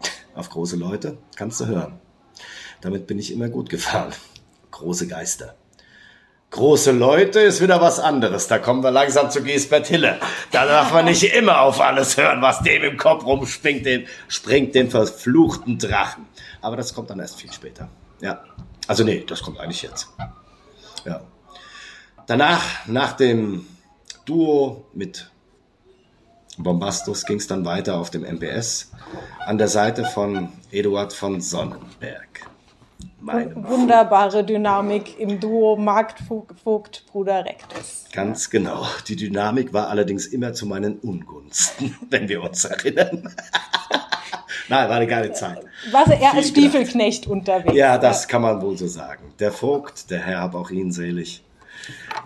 Auf 0.34 0.48
große 0.48 0.76
Leute 0.76 1.18
kannst 1.36 1.60
du 1.60 1.66
hören. 1.66 2.00
Damit 2.80 3.06
bin 3.06 3.18
ich 3.18 3.30
immer 3.30 3.50
gut 3.50 3.68
gefahren. 3.68 4.14
Große 4.70 5.08
Geister. 5.08 5.56
Große 6.50 6.92
Leute 6.92 7.40
ist 7.40 7.60
wieder 7.60 7.82
was 7.82 8.00
anderes. 8.00 8.48
Da 8.48 8.58
kommen 8.58 8.82
wir 8.82 8.90
langsam 8.90 9.30
zu 9.30 9.42
Gisbert 9.42 9.88
Hille. 9.88 10.18
Da 10.52 10.64
darf 10.64 10.90
man 10.94 11.04
nicht 11.04 11.34
immer 11.34 11.60
auf 11.60 11.78
alles 11.82 12.16
hören, 12.16 12.40
was 12.40 12.62
dem 12.62 12.84
im 12.84 12.96
Kopf 12.96 13.26
rumspringt, 13.26 13.84
den, 13.84 14.06
springt 14.28 14.74
den 14.74 14.90
verfluchten 14.90 15.78
Drachen. 15.78 16.24
Aber 16.62 16.76
das 16.76 16.94
kommt 16.94 17.10
dann 17.10 17.20
erst 17.20 17.38
viel 17.38 17.52
später. 17.52 17.90
Ja. 18.22 18.42
Also 18.86 19.04
nee, 19.04 19.22
das 19.26 19.42
kommt 19.42 19.60
eigentlich 19.60 19.82
jetzt. 19.82 20.08
Ja. 21.04 21.20
Danach, 22.26 22.86
nach 22.86 23.12
dem 23.12 23.66
Duo 24.28 24.84
mit 24.92 25.30
Bombastus, 26.58 27.24
ging 27.24 27.38
es 27.38 27.46
dann 27.46 27.64
weiter 27.64 27.96
auf 27.98 28.10
dem 28.10 28.24
MPS 28.24 28.92
an 29.46 29.56
der 29.56 29.68
Seite 29.68 30.04
von 30.04 30.52
Eduard 30.70 31.14
von 31.14 31.40
Sonnenberg. 31.40 32.46
Wunderbare 33.22 34.44
Dynamik 34.44 35.18
im 35.18 35.40
Duo 35.40 35.76
Marktvogt 35.76 37.06
Bruder 37.06 37.46
Rectus. 37.46 38.04
Ganz 38.12 38.50
genau. 38.50 38.86
Die 39.06 39.16
Dynamik 39.16 39.72
war 39.72 39.88
allerdings 39.88 40.26
immer 40.26 40.52
zu 40.52 40.66
meinen 40.66 40.98
Ungunsten, 40.98 41.96
wenn 42.10 42.28
wir 42.28 42.42
uns 42.42 42.66
erinnern. 42.66 43.34
Nein, 44.68 44.88
war 44.90 44.96
eine 44.96 45.06
geile 45.06 45.32
Zeit. 45.32 45.64
War 45.90 46.06
er 46.06 46.34
als 46.34 46.48
Stiefelknecht 46.48 47.26
unterwegs? 47.26 47.74
Ja, 47.74 47.96
das 47.96 48.24
ja. 48.24 48.28
kann 48.28 48.42
man 48.42 48.60
wohl 48.60 48.76
so 48.76 48.88
sagen. 48.88 49.32
Der 49.38 49.52
Vogt, 49.52 50.10
der 50.10 50.20
Herr 50.20 50.42
hab 50.42 50.54
auch 50.54 50.70
ihn 50.70 50.92
selig, 50.92 51.42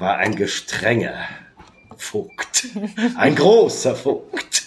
war 0.01 0.17
ein 0.17 0.35
gestrenger 0.35 1.15
Vogt. 2.03 2.67
Ein 3.17 3.37
großer 3.37 3.95
Vogt 3.95 4.65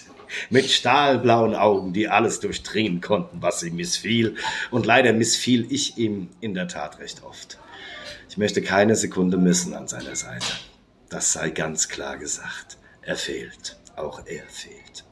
mit 0.49 0.69
stahlblauen 0.69 1.53
Augen, 1.53 1.93
die 1.93 2.07
alles 2.07 2.39
durchdringen 2.39 3.01
konnten, 3.01 3.41
was 3.41 3.61
ihm 3.61 3.75
missfiel. 3.75 4.35
Und 4.71 4.85
leider 4.85 5.13
missfiel 5.13 5.67
ich 5.69 5.97
ihm 5.97 6.29
in 6.39 6.53
der 6.53 6.67
Tat 6.67 6.99
recht 6.99 7.23
oft. 7.23 7.59
Ich 8.29 8.37
möchte 8.37 8.61
keine 8.61 8.95
Sekunde 8.95 9.37
missen 9.37 9.73
an 9.73 9.87
seiner 9.87 10.15
Seite. 10.15 10.45
Das 11.09 11.33
sei 11.33 11.49
ganz 11.49 11.89
klar 11.89 12.17
gesagt. 12.17 12.77
Er 13.01 13.15
fehlt. 13.15 13.77
Auch 13.95 14.25
er 14.25 14.43
fehlt. 14.47 15.03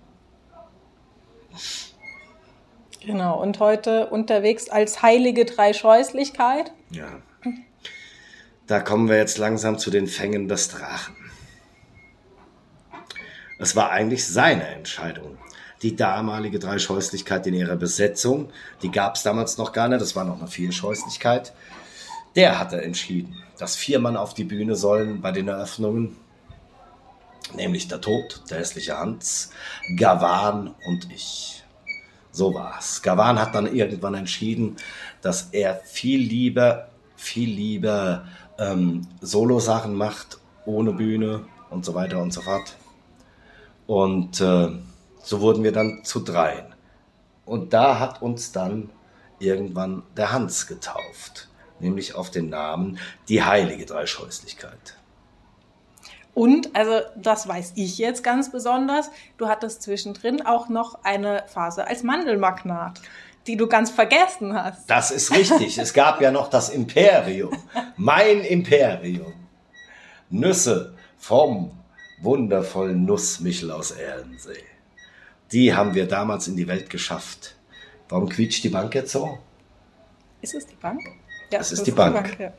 Genau, 3.05 3.41
und 3.41 3.59
heute 3.59 4.07
unterwegs 4.07 4.69
als 4.69 5.01
heilige 5.01 5.45
Dreischeußlichkeit. 5.45 6.71
Ja. 6.89 7.21
Da 8.65 8.79
kommen 8.79 9.09
wir 9.09 9.17
jetzt 9.17 9.37
langsam 9.37 9.77
zu 9.77 9.91
den 9.91 10.07
Fängen 10.07 10.47
des 10.47 10.69
Drachen. 10.69 11.22
Es 13.63 13.77
war 13.77 13.91
eigentlich 13.91 14.27
seine 14.27 14.67
Entscheidung. 14.67 15.37
Die 15.83 15.95
damalige 15.95 16.59
Dreischeußlichkeit 16.59 17.47
in 17.47 17.53
ihrer 17.53 17.77
Besetzung, 17.77 18.49
die 18.81 18.91
gab 18.91 19.15
es 19.15 19.23
damals 19.23 19.57
noch 19.57 19.71
gar 19.71 19.87
nicht, 19.87 20.01
das 20.01 20.17
war 20.17 20.25
noch 20.25 20.37
eine 20.37 20.49
Vierscheußlichkeit. 20.49 21.53
Der 22.35 22.59
hatte 22.59 22.81
entschieden, 22.81 23.41
dass 23.57 23.77
vier 23.77 23.99
Mann 23.99 24.17
auf 24.17 24.33
die 24.33 24.43
Bühne 24.43 24.75
sollen 24.75 25.21
bei 25.21 25.31
den 25.31 25.47
Eröffnungen, 25.47 26.17
nämlich 27.55 27.87
der 27.87 28.01
Tod, 28.01 28.41
der 28.49 28.57
hässliche 28.57 28.97
Hans, 28.97 29.51
Gavan 29.95 30.75
und 30.85 31.09
ich. 31.09 31.63
So 32.33 32.53
war's. 32.53 33.01
Gavan 33.01 33.39
hat 33.39 33.55
dann 33.55 33.73
irgendwann 33.73 34.15
entschieden, 34.15 34.75
dass 35.21 35.47
er 35.53 35.75
viel 35.85 36.19
lieber, 36.19 36.89
viel 37.15 37.49
lieber 37.49 38.27
ähm, 38.59 39.07
Solo-Sachen 39.21 39.95
macht, 39.95 40.37
ohne 40.65 40.91
Bühne 40.91 41.45
und 41.69 41.85
so 41.85 41.93
weiter 41.93 42.21
und 42.21 42.33
so 42.33 42.41
fort. 42.41 42.75
Und 43.87 44.41
äh, 44.41 44.69
so 45.21 45.41
wurden 45.41 45.63
wir 45.63 45.71
dann 45.71 46.03
zu 46.03 46.19
dreien. 46.19 46.73
Und 47.45 47.73
da 47.73 47.99
hat 47.99 48.21
uns 48.21 48.51
dann 48.51 48.89
irgendwann 49.39 50.03
der 50.15 50.31
Hans 50.31 50.67
getauft, 50.67 51.49
nämlich 51.79 52.15
auf 52.15 52.31
den 52.31 52.49
Namen 52.49 52.99
die 53.27 53.43
heilige 53.43 53.85
Dreischeußlichkeit. 53.85 54.97
Und, 56.33 56.75
also 56.75 57.01
das 57.15 57.47
weiß 57.47 57.73
ich 57.75 57.97
jetzt 57.97 58.23
ganz 58.23 58.51
besonders, 58.51 59.11
du 59.37 59.47
hattest 59.47 59.83
zwischendrin 59.83 60.43
auch 60.43 60.67
noch 60.67 61.03
eine 61.03 61.43
Phase 61.47 61.85
als 61.85 62.01
Mandelmagnat, 62.01 63.01
die 63.45 63.55
du 63.55 63.67
ganz 63.67 63.91
vergessen 63.91 64.53
hast. 64.53 64.89
Das 64.89 65.11
ist 65.11 65.31
richtig. 65.31 65.77
es 65.77 65.93
gab 65.93 66.21
ja 66.21 66.31
noch 66.31 66.49
das 66.49 66.69
Imperium, 66.69 67.55
mein 67.97 68.41
Imperium. 68.41 69.33
Nüsse 70.29 70.95
vom 71.17 71.71
wundervollen 72.23 73.05
Nussmichel 73.05 73.71
aus 73.71 73.91
Erlensee. 73.91 74.63
Die 75.51 75.73
haben 75.73 75.93
wir 75.93 76.07
damals 76.07 76.47
in 76.47 76.55
die 76.55 76.67
Welt 76.67 76.89
geschafft. 76.89 77.55
Warum 78.09 78.29
quietscht 78.29 78.63
die 78.63 78.69
Bank 78.69 78.95
jetzt 78.95 79.11
so? 79.11 79.37
Ist 80.41 80.55
es 80.55 80.65
die 80.65 80.75
Bank? 80.75 80.99
Ja, 81.51 81.59
das, 81.59 81.69
das 81.69 81.79
ist 81.79 81.87
die 81.87 81.91
Bank. 81.91 82.15
Bank 82.15 82.39
ja. 82.39 82.53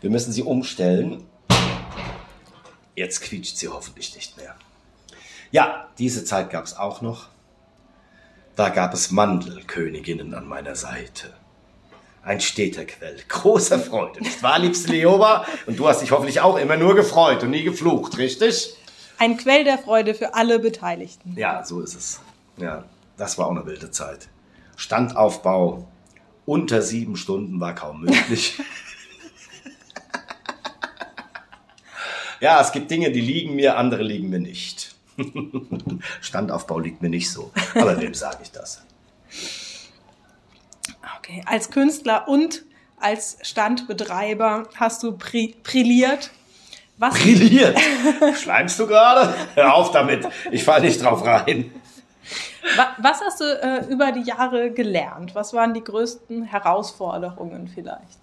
Wir 0.00 0.10
müssen 0.10 0.32
sie 0.32 0.42
umstellen. 0.42 1.24
Jetzt 2.94 3.20
quietscht 3.20 3.56
sie 3.56 3.68
hoffentlich 3.68 4.14
nicht 4.14 4.36
mehr. 4.36 4.56
Ja, 5.50 5.88
diese 5.98 6.24
Zeit 6.24 6.50
gab 6.50 6.64
es 6.64 6.76
auch 6.76 7.00
noch. 7.00 7.28
Da 8.56 8.70
gab 8.70 8.92
es 8.92 9.10
Mandelköniginnen 9.10 10.34
an 10.34 10.46
meiner 10.46 10.74
Seite. 10.74 11.32
Ein 12.22 12.40
steter 12.40 12.84
Quell 12.84 13.16
großer 13.28 13.78
Freude, 13.78 14.20
nicht 14.20 14.42
wahr, 14.42 14.58
liebste 14.58 14.92
Leoba? 14.92 15.46
Und 15.66 15.78
du 15.78 15.88
hast 15.88 16.02
dich 16.02 16.10
hoffentlich 16.10 16.40
auch 16.40 16.56
immer 16.56 16.76
nur 16.76 16.94
gefreut 16.94 17.42
und 17.42 17.50
nie 17.50 17.62
geflucht, 17.62 18.18
richtig? 18.18 18.77
Ein 19.18 19.36
Quell 19.36 19.64
der 19.64 19.78
Freude 19.78 20.14
für 20.14 20.34
alle 20.34 20.60
Beteiligten. 20.60 21.34
Ja, 21.36 21.64
so 21.64 21.80
ist 21.80 21.94
es. 21.94 22.20
Ja, 22.56 22.84
das 23.16 23.36
war 23.36 23.46
auch 23.46 23.50
eine 23.50 23.66
wilde 23.66 23.90
Zeit. 23.90 24.28
Standaufbau 24.76 25.88
unter 26.46 26.82
sieben 26.82 27.16
Stunden 27.16 27.60
war 27.60 27.74
kaum 27.74 28.02
möglich. 28.02 28.58
ja, 32.40 32.60
es 32.60 32.70
gibt 32.70 32.90
Dinge, 32.90 33.10
die 33.10 33.20
liegen 33.20 33.56
mir, 33.56 33.76
andere 33.76 34.04
liegen 34.04 34.28
mir 34.30 34.38
nicht. 34.38 34.94
Standaufbau 36.20 36.78
liegt 36.78 37.02
mir 37.02 37.10
nicht 37.10 37.30
so. 37.30 37.50
Aber 37.74 38.00
wem 38.00 38.14
sage 38.14 38.38
ich 38.42 38.52
das? 38.52 38.82
Okay, 41.18 41.42
als 41.44 41.70
Künstler 41.70 42.28
und 42.28 42.64
als 43.00 43.38
Standbetreiber 43.42 44.68
hast 44.76 45.02
du 45.02 45.18
brilliert 45.18 46.30
was? 46.98 47.14
Brilliert. 47.14 47.78
Schleimst 48.40 48.78
du 48.78 48.86
gerade? 48.86 49.32
Hör 49.54 49.74
auf 49.74 49.92
damit. 49.92 50.28
Ich 50.50 50.64
falle 50.64 50.84
nicht 50.84 51.02
drauf 51.02 51.24
rein. 51.24 51.72
Was 52.98 53.20
hast 53.20 53.40
du 53.40 53.44
äh, 53.44 53.86
über 53.86 54.12
die 54.12 54.22
Jahre 54.22 54.70
gelernt? 54.70 55.34
Was 55.34 55.54
waren 55.54 55.72
die 55.74 55.82
größten 55.82 56.42
Herausforderungen 56.44 57.68
vielleicht? 57.72 58.18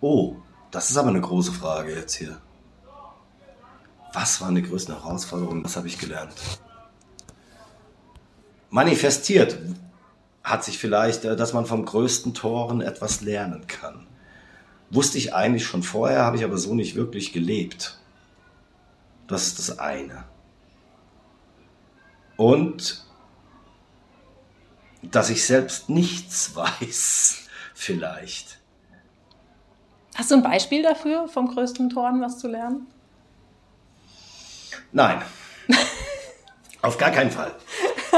Oh, 0.00 0.36
das 0.70 0.90
ist 0.90 0.96
aber 0.96 1.10
eine 1.10 1.20
große 1.20 1.52
Frage 1.52 1.94
jetzt 1.94 2.14
hier. 2.14 2.38
Was 4.12 4.40
waren 4.40 4.54
die 4.54 4.62
größten 4.62 4.94
Herausforderungen? 4.94 5.64
Was 5.64 5.76
habe 5.76 5.88
ich 5.88 5.98
gelernt? 5.98 6.32
Manifestiert 8.70 9.58
hat 10.42 10.64
sich 10.64 10.78
vielleicht, 10.78 11.24
äh, 11.24 11.36
dass 11.36 11.52
man 11.52 11.66
vom 11.66 11.84
größten 11.84 12.32
Toren 12.32 12.80
etwas 12.80 13.20
lernen 13.20 13.66
kann. 13.66 14.05
Wusste 14.90 15.18
ich 15.18 15.34
eigentlich 15.34 15.66
schon 15.66 15.82
vorher, 15.82 16.22
habe 16.22 16.36
ich 16.36 16.44
aber 16.44 16.58
so 16.58 16.74
nicht 16.74 16.94
wirklich 16.94 17.32
gelebt. 17.32 17.98
Das 19.26 19.46
ist 19.46 19.58
das 19.58 19.78
eine. 19.78 20.24
Und 22.36 23.04
dass 25.02 25.30
ich 25.30 25.44
selbst 25.44 25.88
nichts 25.88 26.54
weiß, 26.54 27.38
vielleicht. 27.74 28.58
Hast 30.14 30.30
du 30.30 30.36
ein 30.36 30.42
Beispiel 30.42 30.82
dafür, 30.82 31.28
vom 31.28 31.48
größten 31.48 31.90
Toren 31.90 32.20
was 32.20 32.38
zu 32.38 32.48
lernen? 32.48 32.86
Nein. 34.92 35.20
Auf 36.80 36.96
gar 36.96 37.10
keinen 37.10 37.30
Fall. 37.30 37.54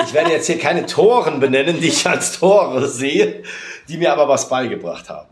Ich 0.05 0.13
werde 0.13 0.31
jetzt 0.31 0.47
hier 0.47 0.59
keine 0.59 0.87
Toren 0.87 1.41
benennen, 1.41 1.81
die 1.81 1.89
ich 1.89 2.07
als 2.07 2.39
Tore 2.39 2.87
sehe, 2.89 3.43
die 3.89 3.97
mir 3.97 4.13
aber 4.13 4.29
was 4.29 4.49
beigebracht 4.49 5.09
haben. 5.09 5.29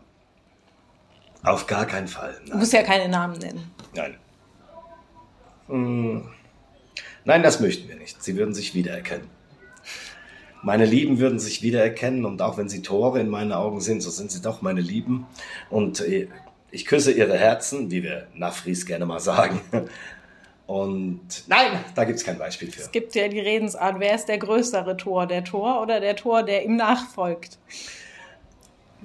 Auf 1.47 1.65
gar 1.65 1.85
keinen 1.85 2.09
Fall. 2.09 2.35
Nein. 2.41 2.51
Du 2.51 2.57
musst 2.57 2.73
ja 2.73 2.83
keine 2.83 3.07
Namen 3.07 3.37
nennen. 3.39 3.71
Nein. 3.95 4.17
Hm. 5.67 6.27
Nein, 7.23 7.43
das 7.43 7.61
möchten 7.61 7.87
wir 7.87 7.95
nicht. 7.95 8.21
Sie 8.21 8.35
würden 8.35 8.53
sich 8.53 8.75
wiedererkennen. 8.75 9.29
Meine 10.61 10.85
Lieben 10.85 11.19
würden 11.19 11.39
sich 11.39 11.61
wiedererkennen 11.61 12.25
und 12.25 12.41
auch 12.41 12.57
wenn 12.57 12.67
sie 12.67 12.81
Tore 12.81 13.21
in 13.21 13.29
meinen 13.29 13.53
Augen 13.53 13.79
sind, 13.79 14.01
so 14.01 14.09
sind 14.09 14.29
sie 14.29 14.41
doch 14.41 14.61
meine 14.61 14.81
Lieben. 14.81 15.25
Und 15.69 16.01
äh, 16.01 16.27
ich 16.71 16.85
küsse 16.85 17.13
ihre 17.13 17.37
Herzen, 17.37 17.91
wie 17.91 18.03
wir 18.03 18.27
Nafris 18.33 18.85
gerne 18.85 19.05
mal 19.05 19.21
sagen. 19.21 19.61
Und 20.65 21.45
nein, 21.47 21.79
da 21.95 22.03
gibt 22.03 22.19
es 22.19 22.25
kein 22.25 22.37
Beispiel 22.37 22.69
für. 22.69 22.81
Es 22.81 22.91
gibt 22.91 23.15
ja 23.15 23.29
die 23.29 23.39
Redensart, 23.39 24.01
wer 24.01 24.15
ist 24.15 24.25
der 24.25 24.37
größere 24.37 24.97
Tor, 24.97 25.25
der 25.25 25.45
Tor 25.45 25.81
oder 25.81 26.01
der 26.01 26.17
Tor, 26.17 26.43
der 26.43 26.65
ihm 26.65 26.75
nachfolgt? 26.75 27.57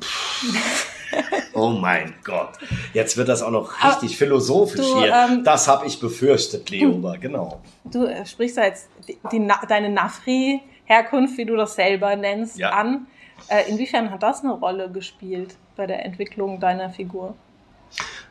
Oh 1.55 1.69
mein 1.69 2.15
Gott. 2.25 2.53
Jetzt 2.95 3.17
wird 3.19 3.29
das 3.29 3.43
auch 3.43 3.51
noch 3.51 3.73
richtig 3.85 4.11
Aber 4.11 4.19
philosophisch 4.19 4.81
du, 4.81 5.01
hier. 5.01 5.13
Ähm, 5.13 5.45
das 5.45 5.69
habe 5.69 5.87
ich 5.87 6.01
befürchtet, 6.01 6.71
Leoba, 6.71 7.17
genau. 7.21 7.61
Du 7.85 8.07
äh, 8.07 8.25
sprichst 8.25 8.57
da 8.57 8.65
jetzt 8.65 8.89
die, 9.07 9.19
die, 9.31 9.49
deine 9.69 9.91
Nafri-Herkunft, 9.91 11.37
wie 11.37 11.45
du 11.45 11.57
das 11.57 11.75
selber 11.75 12.17
nennst, 12.17 12.59
ja. 12.59 12.71
an. 12.71 13.07
Äh, 13.49 13.69
inwiefern 13.69 14.11
hat 14.11 14.23
das 14.23 14.43
eine 14.43 14.53
Rolle 14.53 14.91
gespielt 14.91 15.57
bei 15.77 15.87
der 15.87 16.05
Entwicklung 16.05 16.59
deiner 16.59 16.91
Figur? 16.91 17.35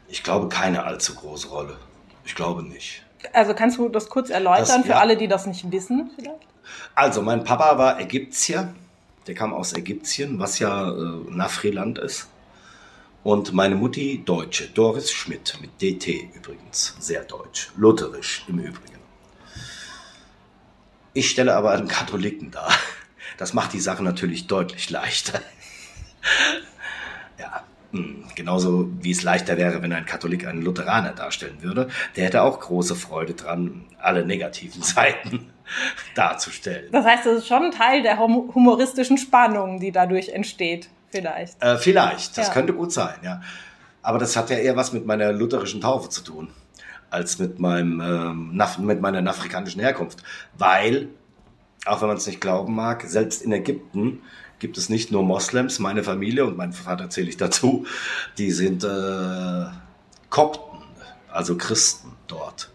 Ich 0.08 0.24
glaube, 0.24 0.50
keine 0.50 0.84
allzu 0.84 1.15
große 1.15 1.50
Rolle. 1.50 1.78
Ich 2.26 2.36
glaube 2.36 2.63
nicht. 2.63 3.04
Also 3.34 3.54
kannst 3.54 3.78
du 3.78 3.88
das 3.89 4.10
kurz 4.10 4.30
erläutern 4.30 4.65
das, 4.65 4.82
für 4.86 4.94
ja. 4.94 5.00
alle, 5.00 5.15
die 5.15 5.28
das 5.28 5.46
nicht 5.46 5.72
wissen 5.72 6.12
vielleicht? 6.15 6.39
Also 6.96 7.22
mein 7.22 7.44
Papa 7.44 7.78
war 7.78 8.00
Ägyptier. 8.00 8.74
Der 9.28 9.36
kam 9.36 9.54
aus 9.54 9.74
Ägyptien, 9.74 10.39
was 10.39 10.60
ja 10.60 10.89
äh, 10.89 10.94
Nafriland 11.30 12.00
ist. 12.00 12.28
Und 13.24 13.54
meine 13.54 13.76
Mutti 13.76 14.24
Deutsche, 14.26 14.68
Doris 14.70 15.12
Schmidt, 15.12 15.58
mit 15.62 15.80
DT 15.80 16.30
übrigens, 16.34 16.96
sehr 17.00 17.24
deutsch, 17.24 17.72
lutherisch 17.78 18.46
im 18.48 18.58
Übrigen. 18.58 19.00
Ich 21.14 21.30
stelle 21.30 21.56
aber 21.56 21.72
einen 21.72 21.88
Katholiken 21.88 22.52
dar. 22.52 22.72
Das 23.38 23.54
macht 23.54 23.74
die 23.74 23.80
Sache 23.80 24.04
natürlich 24.04 24.48
deutlich 24.48 24.90
leichter. 24.90 25.40
ja, 27.40 27.64
hm, 27.92 28.26
genauso 28.36 28.90
wie 29.02 29.12
es 29.12 29.22
leichter 29.22 29.58
wäre, 29.58 29.82
wenn 29.82 29.94
ein 29.94 30.06
Katholik 30.06 30.48
einen 30.48 30.62
Lutheraner 30.62 31.12
darstellen 31.12 31.62
würde. 31.62 31.90
Der 32.16 32.26
hätte 32.26 32.42
auch 32.42 32.60
große 32.60 32.96
Freude 32.96 33.34
dran, 33.34 33.86
alle 34.00 34.26
negativen 34.26 34.82
Seiten 34.82 35.52
darzustellen. 36.16 36.92
Das 36.92 37.06
heißt, 37.06 37.26
das 37.26 37.40
ist 37.40 37.48
schon 37.48 37.66
ein 37.66 37.72
Teil 37.72 38.02
der 38.02 38.18
humoristischen 38.20 39.18
Spannung, 39.18 39.80
die 39.80 39.92
dadurch 39.92 40.30
entsteht. 40.30 40.90
Vielleicht. 41.12 41.62
Äh, 41.62 41.78
vielleicht, 41.78 42.38
das 42.38 42.47
ja. 42.47 42.54
könnte 42.54 42.74
gut 42.74 42.91
sein, 42.91 43.15
ja. 43.21 43.41
Aber 44.02 44.17
das 44.17 44.36
hat 44.36 44.50
ja 44.50 44.58
eher 44.58 44.76
was 44.76 44.93
mit 44.93 45.06
meiner 45.06 45.32
lutherischen 45.32 45.82
Taufe 45.82 46.10
zu 46.10 46.24
tun, 46.24 46.50
als 47.10 47.38
mit, 47.38 47.60
meinem, 47.60 48.02
ähm, 48.02 48.86
mit 48.86 49.02
meiner 49.02 49.30
afrikanischen 49.30 49.82
Herkunft. 49.82 50.24
Weil, 50.58 51.10
auch 51.86 52.02
wenn 52.02 52.08
man 52.08 52.17
es 52.17 52.26
nicht 52.26 52.41
glauben 52.41 52.74
mag, 52.74 53.04
selbst 53.04 53.41
in 53.41 53.52
Ägypten 53.52 54.21
gibt 54.60 54.78
es 54.78 54.89
nicht 54.89 55.12
nur 55.12 55.24
Moslems, 55.24 55.80
meine 55.80 56.04
Familie 56.04 56.45
und 56.45 56.56
mein 56.56 56.71
Vater 56.71 57.10
zähle 57.10 57.30
ich 57.30 57.38
dazu, 57.38 57.86
die 58.38 58.52
sind 58.52 58.84
äh, 58.84 59.65
Kopten, 60.30 60.84
also 61.32 61.58
Christen 61.58 62.13
dort. 62.28 62.71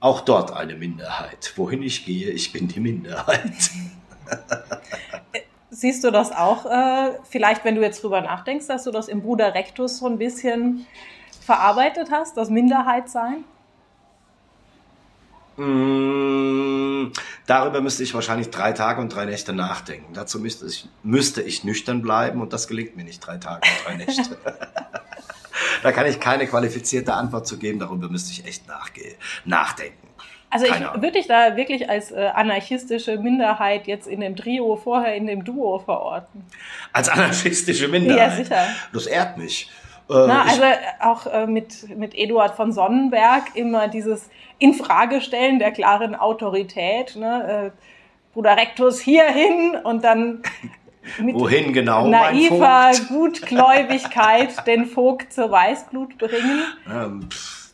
Auch 0.00 0.20
dort 0.20 0.52
eine 0.52 0.76
Minderheit. 0.76 1.52
Wohin 1.56 1.82
ich 1.82 2.04
gehe, 2.04 2.30
ich 2.30 2.52
bin 2.52 2.68
die 2.68 2.80
Minderheit. 2.80 3.70
Siehst 5.70 6.02
du 6.02 6.10
das 6.10 6.32
auch, 6.32 6.64
äh, 6.64 7.18
vielleicht 7.28 7.64
wenn 7.64 7.74
du 7.74 7.82
jetzt 7.82 8.02
drüber 8.02 8.20
nachdenkst, 8.22 8.66
dass 8.66 8.84
du 8.84 8.90
das 8.90 9.08
im 9.08 9.20
Bruder 9.20 9.54
Rectus 9.54 9.98
so 9.98 10.06
ein 10.06 10.16
bisschen 10.18 10.86
verarbeitet 11.42 12.10
hast, 12.10 12.36
das 12.36 12.48
Minderheitsein? 12.48 13.44
Mmh, 15.56 17.10
darüber 17.46 17.80
müsste 17.80 18.02
ich 18.02 18.14
wahrscheinlich 18.14 18.50
drei 18.50 18.72
Tage 18.72 19.00
und 19.00 19.14
drei 19.14 19.26
Nächte 19.26 19.52
nachdenken. 19.52 20.14
Dazu 20.14 20.38
müsste 20.38 20.66
ich, 20.66 20.88
müsste 21.02 21.42
ich 21.42 21.64
nüchtern 21.64 22.00
bleiben 22.00 22.40
und 22.40 22.52
das 22.52 22.68
gelingt 22.68 22.96
mir 22.96 23.04
nicht 23.04 23.26
drei 23.26 23.36
Tage 23.36 23.62
und 23.62 23.86
drei 23.86 23.96
Nächte. 23.96 24.38
da 25.82 25.92
kann 25.92 26.06
ich 26.06 26.18
keine 26.18 26.46
qualifizierte 26.46 27.12
Antwort 27.12 27.46
zu 27.46 27.58
geben, 27.58 27.78
darüber 27.78 28.08
müsste 28.08 28.30
ich 28.30 28.46
echt 28.46 28.64
nachdenken. 29.44 30.07
Also 30.50 30.66
ich 30.66 30.80
würde 30.80 31.12
dich 31.12 31.26
da 31.26 31.56
wirklich 31.56 31.90
als 31.90 32.10
äh, 32.10 32.30
anarchistische 32.34 33.18
Minderheit 33.18 33.86
jetzt 33.86 34.06
in 34.06 34.20
dem 34.20 34.34
Trio, 34.34 34.76
vorher 34.76 35.14
in 35.14 35.26
dem 35.26 35.44
Duo 35.44 35.78
verorten. 35.78 36.44
Als 36.92 37.08
anarchistische 37.08 37.88
Minderheit? 37.88 38.30
Ja, 38.30 38.36
sicher. 38.36 38.66
Das 38.92 39.06
ehrt 39.06 39.36
mich. 39.36 39.70
Äh, 40.08 40.14
Na, 40.26 40.42
also 40.44 40.62
auch 41.00 41.26
äh, 41.26 41.46
mit, 41.46 41.94
mit 41.96 42.14
Eduard 42.14 42.54
von 42.54 42.72
Sonnenberg 42.72 43.54
immer 43.54 43.88
dieses 43.88 44.30
Infragestellen 44.58 45.58
der 45.58 45.72
klaren 45.72 46.14
Autorität. 46.14 47.14
Ne? 47.16 47.72
Äh, 47.74 47.82
Bruder 48.32 48.56
Rectus 48.56 49.00
hierhin 49.00 49.76
und 49.84 50.02
dann 50.02 50.42
mit 51.18 51.34
Wohin 51.34 51.74
genau? 51.74 52.08
Naiver 52.08 52.92
Gutgläubigkeit 53.08 54.66
den 54.66 54.86
Vogt 54.86 55.32
zur 55.32 55.50
Weißblut 55.50 56.16
bringen. 56.16 56.62
Ähm, 56.90 57.28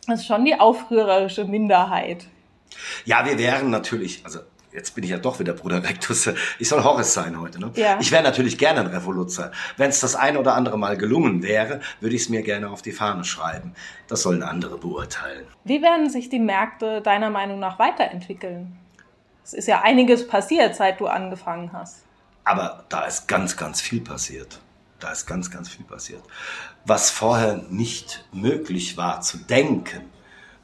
das 0.07 0.21
ist 0.21 0.27
schon 0.27 0.43
die 0.43 0.59
aufrührerische 0.59 1.45
Minderheit. 1.45 2.25
Ja, 3.05 3.25
wir 3.25 3.37
wären 3.37 3.69
natürlich, 3.69 4.21
also 4.23 4.39
jetzt 4.71 4.93
bin 4.93 5.03
ich 5.03 5.09
ja 5.09 5.17
doch 5.17 5.39
wieder 5.39 5.53
Bruder 5.53 5.83
Rectus, 5.83 6.29
ich 6.59 6.67
soll 6.67 6.83
Horace 6.83 7.13
sein 7.13 7.39
heute, 7.39 7.59
ne? 7.59 7.71
Ja. 7.75 7.97
Ich 7.99 8.11
wäre 8.11 8.23
natürlich 8.23 8.57
gerne 8.57 8.81
ein 8.81 8.87
Revoluzer. 8.87 9.51
Wenn 9.77 9.89
es 9.89 10.01
das 10.01 10.15
ein 10.15 10.37
oder 10.37 10.53
andere 10.55 10.77
Mal 10.77 10.97
gelungen 10.97 11.41
wäre, 11.43 11.79
würde 12.01 12.15
ich 12.15 12.23
es 12.23 12.29
mir 12.29 12.41
gerne 12.41 12.69
auf 12.69 12.81
die 12.81 12.91
Fahne 12.91 13.23
schreiben. 13.23 13.73
Das 14.07 14.21
sollen 14.21 14.43
andere 14.43 14.77
beurteilen. 14.77 15.45
Wie 15.63 15.81
werden 15.81 16.09
sich 16.09 16.29
die 16.29 16.39
Märkte 16.39 17.01
deiner 17.01 17.29
Meinung 17.29 17.59
nach 17.59 17.79
weiterentwickeln? 17.79 18.77
Es 19.43 19.53
ist 19.53 19.67
ja 19.67 19.81
einiges 19.81 20.27
passiert, 20.27 20.75
seit 20.75 20.99
du 20.99 21.07
angefangen 21.07 21.71
hast. 21.71 22.03
Aber 22.43 22.83
da 22.89 23.05
ist 23.05 23.27
ganz, 23.27 23.57
ganz 23.57 23.81
viel 23.81 24.01
passiert. 24.01 24.59
Da 24.99 25.11
ist 25.11 25.25
ganz, 25.25 25.51
ganz 25.51 25.69
viel 25.69 25.85
passiert. 25.85 26.23
Was 26.85 27.11
vorher 27.11 27.63
nicht 27.69 28.25
möglich 28.31 28.97
war 28.97 29.21
zu 29.21 29.37
denken, 29.37 30.01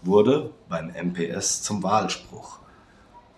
wurde 0.01 0.51
beim 0.69 0.89
MPS 0.89 1.61
zum 1.63 1.83
Wahlspruch. 1.83 2.59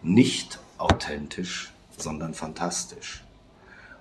Nicht 0.02 0.60
authentisch, 0.78 1.72
sondern 1.98 2.34
fantastisch. 2.34 3.24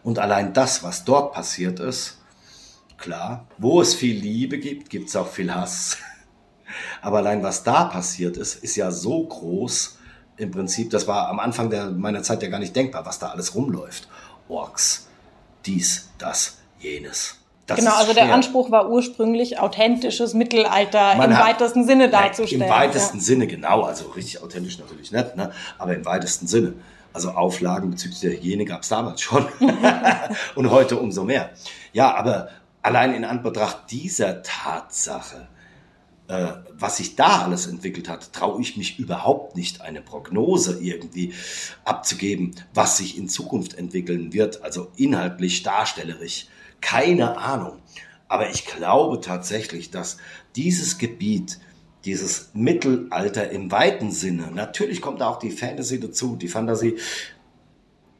Und 0.03 0.18
allein 0.18 0.53
das, 0.53 0.83
was 0.83 1.05
dort 1.05 1.33
passiert 1.33 1.81
ist, 1.81 2.18
klar, 2.98 3.46
wo 3.59 3.81
es 3.81 3.94
viel 3.94 4.18
Liebe 4.18 4.59
gibt, 4.59 4.90
gibt 4.90 5.09
es 5.09 5.16
auch 5.16 5.29
viel 5.29 5.55
Hass. 5.55 5.98
Aber 7.03 7.18
allein 7.18 7.42
was 7.42 7.62
da 7.62 7.85
passiert 7.85 8.37
ist, 8.37 8.62
ist 8.62 8.77
ja 8.77 8.90
so 8.90 9.27
groß, 9.27 9.98
im 10.38 10.51
Prinzip, 10.51 10.90
das 10.90 11.07
war 11.07 11.29
am 11.29 11.38
Anfang 11.38 11.70
der, 11.70 11.90
meiner 11.90 12.22
Zeit 12.22 12.42
ja 12.42 12.48
gar 12.48 12.59
nicht 12.59 12.75
denkbar, 12.75 13.05
was 13.05 13.18
da 13.18 13.29
alles 13.29 13.55
rumläuft. 13.55 14.09
Orks, 14.48 15.09
dies, 15.66 16.11
das, 16.18 16.59
jenes. 16.79 17.41
Das 17.66 17.79
genau, 17.79 17.94
also 17.94 18.12
der 18.12 18.35
Anspruch 18.35 18.70
war 18.72 18.90
ursprünglich 18.90 19.61
authentisches 19.61 20.35
Mittelalter 20.35 21.14
Man 21.14 21.31
im 21.31 21.38
hat, 21.38 21.46
weitesten 21.46 21.85
Sinne 21.85 22.11
darzustellen. 22.11 22.62
Im 22.62 22.68
weitesten 22.68 23.18
ja. 23.18 23.22
Sinne, 23.22 23.46
genau. 23.46 23.83
Also 23.83 24.09
richtig 24.11 24.42
authentisch 24.42 24.79
natürlich 24.79 25.12
nicht, 25.12 25.37
ne? 25.37 25.53
aber 25.79 25.94
im 25.94 26.05
weitesten 26.05 26.46
Sinne. 26.48 26.75
Also 27.12 27.31
Auflagen 27.31 27.90
bezüglich 27.90 28.20
der 28.20 28.33
Hygiene 28.33 28.64
gab 28.64 28.83
es 28.83 28.88
damals 28.88 29.20
schon 29.20 29.46
und 30.55 30.70
heute 30.70 30.98
umso 30.98 31.25
mehr. 31.25 31.51
Ja, 31.92 32.14
aber 32.14 32.48
allein 32.81 33.14
in 33.14 33.25
Anbetracht 33.25 33.90
dieser 33.90 34.42
Tatsache, 34.42 35.46
äh, 36.29 36.48
was 36.72 36.96
sich 36.96 37.14
da 37.14 37.42
alles 37.42 37.66
entwickelt 37.66 38.09
hat, 38.09 38.33
traue 38.33 38.61
ich 38.61 38.77
mich 38.77 38.98
überhaupt 38.98 39.57
nicht, 39.57 39.83
eine 39.83 40.01
Prognose 40.01 40.81
irgendwie 40.81 41.35
abzugeben, 41.85 42.57
was 42.75 42.96
sich 42.96 43.16
in 43.16 43.29
Zukunft 43.29 43.75
entwickeln 43.75 44.33
wird, 44.33 44.64
also 44.64 44.90
inhaltlich, 44.96 45.62
darstellerisch 45.62 46.46
keine 46.83 47.38
Ahnung. 47.38 47.79
Aber 48.29 48.51
ich 48.51 48.66
glaube 48.66 49.21
tatsächlich, 49.21 49.90
dass 49.90 50.18
dieses 50.57 50.99
Gebiet, 50.99 51.59
dieses 52.05 52.51
Mittelalter 52.53 53.51
im 53.51 53.71
weiten 53.71 54.11
Sinne, 54.11 54.51
natürlich 54.53 55.01
kommt 55.01 55.23
da 55.23 55.29
auch 55.29 55.38
die 55.38 55.51
Fantasy 55.51 55.99
dazu, 55.99 56.37
die 56.37 56.49
Fantasie, 56.49 56.99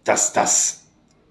dass 0.05 0.33
das 0.33 0.85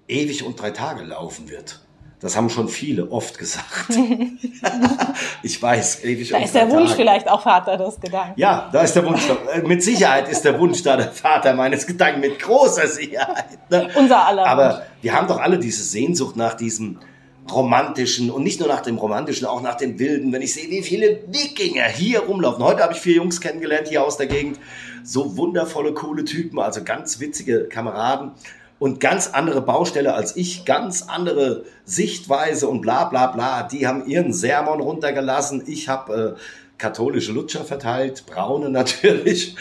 ewig 0.08 0.44
und 0.44 0.60
drei 0.60 0.70
Tage 0.70 1.02
laufen 1.02 1.48
wird. 1.48 1.80
Das 2.22 2.36
haben 2.36 2.50
schon 2.50 2.68
viele 2.68 3.10
oft 3.10 3.36
gesagt. 3.36 3.88
ich 5.42 5.60
weiß, 5.60 6.04
ewig 6.04 6.30
Da 6.30 6.38
ist 6.38 6.54
der 6.54 6.70
Wunsch 6.70 6.90
Tage. 6.90 7.02
vielleicht 7.02 7.28
auch 7.28 7.42
Vater 7.42 7.76
des 7.76 7.98
Gedanken. 7.98 8.40
Ja, 8.40 8.70
da 8.72 8.82
ist 8.82 8.94
der 8.94 9.04
Wunsch. 9.04 9.22
Mit 9.64 9.82
Sicherheit 9.82 10.28
ist 10.28 10.42
der 10.42 10.56
Wunsch 10.60 10.84
da 10.84 10.96
der 10.96 11.10
Vater 11.10 11.52
meines 11.52 11.84
Gedanken, 11.84 12.20
mit 12.20 12.38
großer 12.38 12.86
Sicherheit. 12.86 13.68
Ne? 13.68 13.90
Unser 13.96 14.24
aller. 14.24 14.46
Aber 14.46 14.82
wir 15.00 15.12
haben 15.12 15.26
doch 15.26 15.40
alle 15.40 15.58
diese 15.58 15.82
Sehnsucht 15.82 16.36
nach 16.36 16.54
diesem, 16.54 17.00
romantischen 17.50 18.30
und 18.30 18.42
nicht 18.42 18.60
nur 18.60 18.68
nach 18.68 18.80
dem 18.80 18.98
romantischen, 18.98 19.46
auch 19.46 19.62
nach 19.62 19.76
dem 19.76 19.98
wilden. 19.98 20.32
Wenn 20.32 20.42
ich 20.42 20.54
sehe, 20.54 20.70
wie 20.70 20.82
viele 20.82 21.20
Wikinger 21.28 21.84
hier 21.84 22.20
rumlaufen. 22.20 22.62
Heute 22.62 22.82
habe 22.82 22.92
ich 22.92 23.00
vier 23.00 23.16
Jungs 23.16 23.40
kennengelernt 23.40 23.88
hier 23.88 24.04
aus 24.04 24.16
der 24.16 24.26
Gegend. 24.26 24.58
So 25.04 25.36
wundervolle, 25.36 25.92
coole 25.92 26.24
Typen, 26.24 26.58
also 26.60 26.84
ganz 26.84 27.18
witzige 27.18 27.64
Kameraden 27.64 28.32
und 28.78 29.00
ganz 29.00 29.28
andere 29.28 29.60
Baustelle 29.62 30.14
als 30.14 30.36
ich, 30.36 30.64
ganz 30.64 31.02
andere 31.02 31.64
Sichtweise 31.84 32.68
und 32.68 32.80
bla 32.80 33.04
bla 33.04 33.28
bla. 33.28 33.62
Die 33.64 33.86
haben 33.86 34.06
ihren 34.06 34.32
Sermon 34.32 34.80
runtergelassen. 34.80 35.64
Ich 35.66 35.88
habe 35.88 36.36
äh, 36.36 36.40
katholische 36.78 37.32
Lutscher 37.32 37.64
verteilt, 37.64 38.24
braune 38.26 38.70
natürlich. 38.70 39.56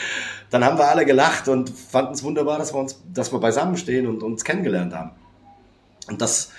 Dann 0.50 0.66
haben 0.66 0.78
wir 0.78 0.90
alle 0.90 1.06
gelacht 1.06 1.48
und 1.48 1.70
fanden 1.70 2.14
es 2.14 2.24
wunderbar, 2.24 2.58
dass 2.58 2.74
wir 2.74 2.80
uns, 2.80 3.00
dass 3.14 3.32
wir 3.32 3.40
beisammenstehen 3.40 4.08
und 4.08 4.22
uns 4.22 4.44
kennengelernt 4.44 4.94
haben. 4.94 5.12
Und 6.08 6.22
das 6.22 6.52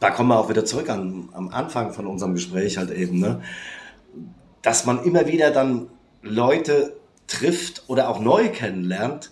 da 0.00 0.10
kommen 0.10 0.28
wir 0.28 0.38
auch 0.38 0.48
wieder 0.48 0.64
zurück 0.64 0.90
an, 0.90 1.28
am 1.32 1.48
Anfang 1.48 1.92
von 1.92 2.06
unserem 2.06 2.34
Gespräch 2.34 2.76
halt 2.76 2.90
eben, 2.90 3.18
ne? 3.18 3.40
dass 4.62 4.84
man 4.84 5.04
immer 5.04 5.26
wieder 5.26 5.50
dann 5.50 5.88
Leute 6.22 6.96
trifft 7.26 7.84
oder 7.88 8.08
auch 8.08 8.20
neu 8.20 8.48
kennenlernt, 8.48 9.30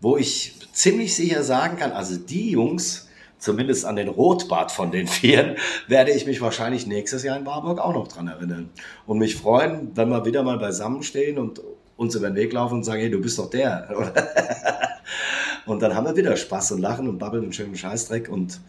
wo 0.00 0.16
ich 0.16 0.56
ziemlich 0.72 1.14
sicher 1.14 1.42
sagen 1.42 1.76
kann, 1.76 1.92
also 1.92 2.16
die 2.16 2.50
Jungs, 2.50 3.08
zumindest 3.38 3.84
an 3.84 3.96
den 3.96 4.08
Rotbart 4.08 4.70
von 4.72 4.90
den 4.90 5.06
Vieren, 5.06 5.56
werde 5.88 6.12
ich 6.12 6.26
mich 6.26 6.40
wahrscheinlich 6.40 6.86
nächstes 6.86 7.22
Jahr 7.22 7.36
in 7.36 7.46
Warburg 7.46 7.78
auch 7.78 7.94
noch 7.94 8.08
dran 8.08 8.28
erinnern. 8.28 8.70
Und 9.06 9.18
mich 9.18 9.36
freuen, 9.36 9.92
wenn 9.94 10.08
wir 10.08 10.24
wieder 10.24 10.42
mal 10.42 10.58
beisammenstehen 10.58 11.38
und 11.38 11.60
uns 11.96 12.14
über 12.14 12.28
den 12.28 12.36
Weg 12.36 12.52
laufen 12.52 12.74
und 12.74 12.84
sagen, 12.84 13.00
hey, 13.00 13.10
du 13.10 13.20
bist 13.20 13.38
doch 13.38 13.50
der. 13.50 13.88
und 15.66 15.82
dann 15.82 15.94
haben 15.94 16.06
wir 16.06 16.16
wieder 16.16 16.36
Spaß 16.36 16.72
und 16.72 16.80
Lachen 16.80 17.08
und 17.08 17.18
babbeln 17.18 17.44
einen 17.44 17.52
schönen 17.52 17.76
Scheißdreck 17.76 18.28
und 18.28 18.60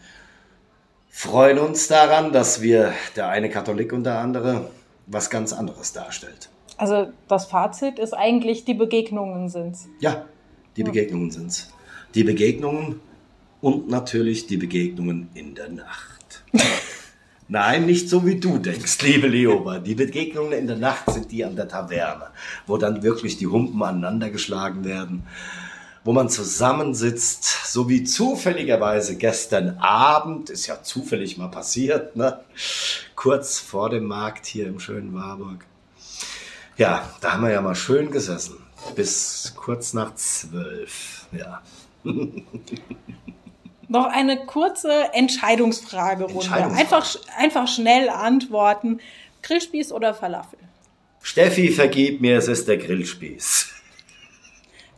freuen 1.12 1.58
uns 1.58 1.86
daran, 1.86 2.32
dass 2.32 2.62
wir, 2.62 2.92
der 3.14 3.28
eine 3.28 3.50
Katholik 3.50 3.92
und 3.92 4.02
der 4.02 4.18
andere, 4.18 4.70
was 5.06 5.30
ganz 5.30 5.52
anderes 5.52 5.92
darstellt. 5.92 6.48
Also 6.78 7.12
das 7.28 7.46
Fazit 7.46 8.00
ist 8.00 8.14
eigentlich, 8.14 8.64
die 8.64 8.74
Begegnungen 8.74 9.48
sind's. 9.48 9.88
Ja, 10.00 10.24
die 10.76 10.82
Begegnungen 10.82 11.30
sind's. 11.30 11.70
Die 12.14 12.24
Begegnungen 12.24 13.00
und 13.60 13.88
natürlich 13.88 14.46
die 14.46 14.56
Begegnungen 14.56 15.28
in 15.34 15.54
der 15.54 15.68
Nacht. 15.68 16.42
Nein, 17.48 17.84
nicht 17.84 18.08
so 18.08 18.26
wie 18.26 18.40
du 18.40 18.58
denkst, 18.58 19.02
liebe 19.02 19.28
Leoba. 19.28 19.78
Die 19.78 19.94
Begegnungen 19.94 20.52
in 20.52 20.66
der 20.66 20.78
Nacht 20.78 21.10
sind 21.10 21.30
die 21.30 21.44
an 21.44 21.54
der 21.54 21.68
Taverne, 21.68 22.28
wo 22.66 22.78
dann 22.78 23.02
wirklich 23.02 23.36
die 23.36 23.46
Humpen 23.46 23.82
aneinander 23.82 24.30
geschlagen 24.30 24.84
werden, 24.84 25.24
wo 26.04 26.12
man 26.12 26.28
zusammensitzt, 26.28 27.72
so 27.72 27.88
wie 27.88 28.04
zufälligerweise 28.04 29.16
gestern 29.16 29.78
Abend, 29.78 30.50
ist 30.50 30.66
ja 30.66 30.82
zufällig 30.82 31.38
mal 31.38 31.48
passiert, 31.48 32.16
ne? 32.16 32.40
kurz 33.14 33.58
vor 33.60 33.90
dem 33.90 34.04
Markt 34.04 34.46
hier 34.46 34.66
im 34.66 34.80
schönen 34.80 35.14
Warburg. 35.14 35.64
Ja, 36.76 37.08
da 37.20 37.32
haben 37.32 37.44
wir 37.44 37.50
ja 37.50 37.60
mal 37.60 37.76
schön 37.76 38.10
gesessen, 38.10 38.56
bis 38.96 39.52
kurz 39.56 39.92
nach 39.92 40.14
zwölf, 40.16 41.26
ja. 41.32 41.62
Noch 43.88 44.06
eine 44.06 44.46
kurze 44.46 45.12
Entscheidungsfragerunde. 45.12 46.34
Entscheidungsfrage. 46.34 46.80
Einfach, 46.80 47.16
einfach 47.36 47.68
schnell 47.68 48.08
antworten. 48.08 49.00
Grillspieß 49.42 49.92
oder 49.92 50.14
Falafel? 50.14 50.58
Steffi, 51.20 51.70
vergib 51.70 52.20
mir, 52.20 52.38
es 52.38 52.48
ist 52.48 52.66
der 52.68 52.78
Grillspieß. 52.78 53.68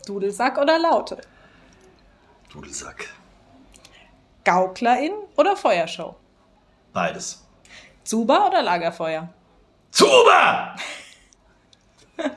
Dudelsack 0.05 0.59
oder 0.59 0.79
Laute? 0.79 1.21
Dudelsack. 2.53 3.09
Gauklerin 4.45 5.13
oder 5.37 5.57
Feuershow? 5.57 6.15
Beides. 6.93 7.45
Zuba 8.05 8.47
oder 8.47 8.63
Lagerfeuer? 8.63 9.29
Zuba! 9.91 10.77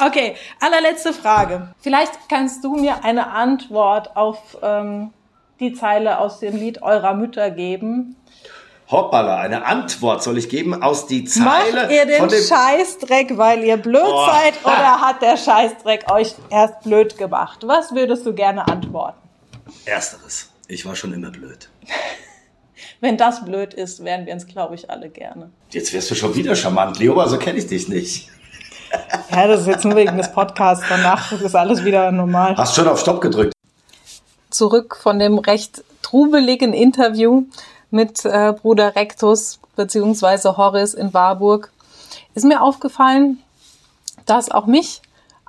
Okay, 0.00 0.36
allerletzte 0.60 1.12
Frage. 1.12 1.74
Vielleicht 1.80 2.12
kannst 2.28 2.62
du 2.62 2.76
mir 2.76 3.02
eine 3.04 3.30
Antwort 3.30 4.16
auf 4.16 4.56
ähm, 4.62 5.12
die 5.58 5.72
Zeile 5.72 6.20
aus 6.20 6.38
dem 6.38 6.54
Lied 6.56 6.80
eurer 6.82 7.14
Mütter 7.14 7.50
geben. 7.50 8.14
Hoppala, 8.90 9.38
eine 9.40 9.66
Antwort 9.66 10.22
soll 10.22 10.38
ich 10.38 10.48
geben 10.48 10.82
aus 10.82 11.06
die 11.06 11.24
Zeile 11.26 11.82
Macht 11.82 11.90
ihr 11.90 12.06
den 12.06 12.18
von 12.20 12.28
dem... 12.30 12.42
Scheißdreck, 12.42 13.36
weil 13.36 13.62
ihr 13.62 13.76
blöd 13.76 14.02
Oh. 14.06 14.26
seid 14.26 14.54
oder 14.64 15.00
hat 15.02 15.20
der 15.20 15.36
Scheißdreck 15.36 16.10
euch 16.10 16.34
erst 16.48 16.80
blöd 16.84 17.18
gemacht? 17.18 17.58
Was 17.66 17.92
würdest 17.94 18.24
du 18.24 18.32
gerne 18.32 18.66
antworten? 18.66 19.18
Ersteres. 19.84 20.48
Ich 20.68 20.86
war 20.86 20.94
schon 20.96 21.12
immer 21.12 21.30
blöd. 21.30 21.68
Wenn 23.00 23.16
das 23.18 23.44
blöd 23.44 23.74
ist, 23.74 24.02
wären 24.04 24.24
wir 24.26 24.32
uns, 24.32 24.46
glaube 24.46 24.74
ich, 24.74 24.88
alle 24.90 25.08
gerne. 25.10 25.50
Jetzt 25.70 25.92
wirst 25.92 26.10
du 26.10 26.14
schon 26.14 26.34
wieder 26.34 26.56
charmant, 26.56 26.98
Leo, 26.98 27.24
so 27.26 27.38
kenne 27.38 27.58
ich 27.58 27.66
dich 27.66 27.88
nicht. 27.88 28.30
Ja, 29.30 29.46
das 29.46 29.60
ist 29.60 29.66
jetzt 29.66 29.84
nur 29.84 29.96
wegen 29.96 30.16
des 30.16 30.32
Podcasts. 30.32 30.82
Danach 30.88 31.30
ist 31.32 31.54
alles 31.54 31.84
wieder 31.84 32.10
normal. 32.10 32.56
Hast 32.56 32.74
schon 32.74 32.88
auf 32.88 32.98
Stopp 32.98 33.20
gedrückt. 33.20 33.52
zurück 34.48 34.96
von 34.96 35.18
dem 35.18 35.36
recht 35.38 35.84
trubeligen 36.00 36.72
Interview 36.72 37.42
mit 37.90 38.24
äh, 38.24 38.52
Bruder 38.52 38.94
Rectus 38.96 39.60
beziehungsweise 39.76 40.56
Horace 40.56 40.94
in 40.94 41.14
Warburg 41.14 41.70
ist 42.34 42.44
mir 42.44 42.62
aufgefallen, 42.62 43.42
dass 44.26 44.50
auch 44.50 44.66
mich 44.66 45.00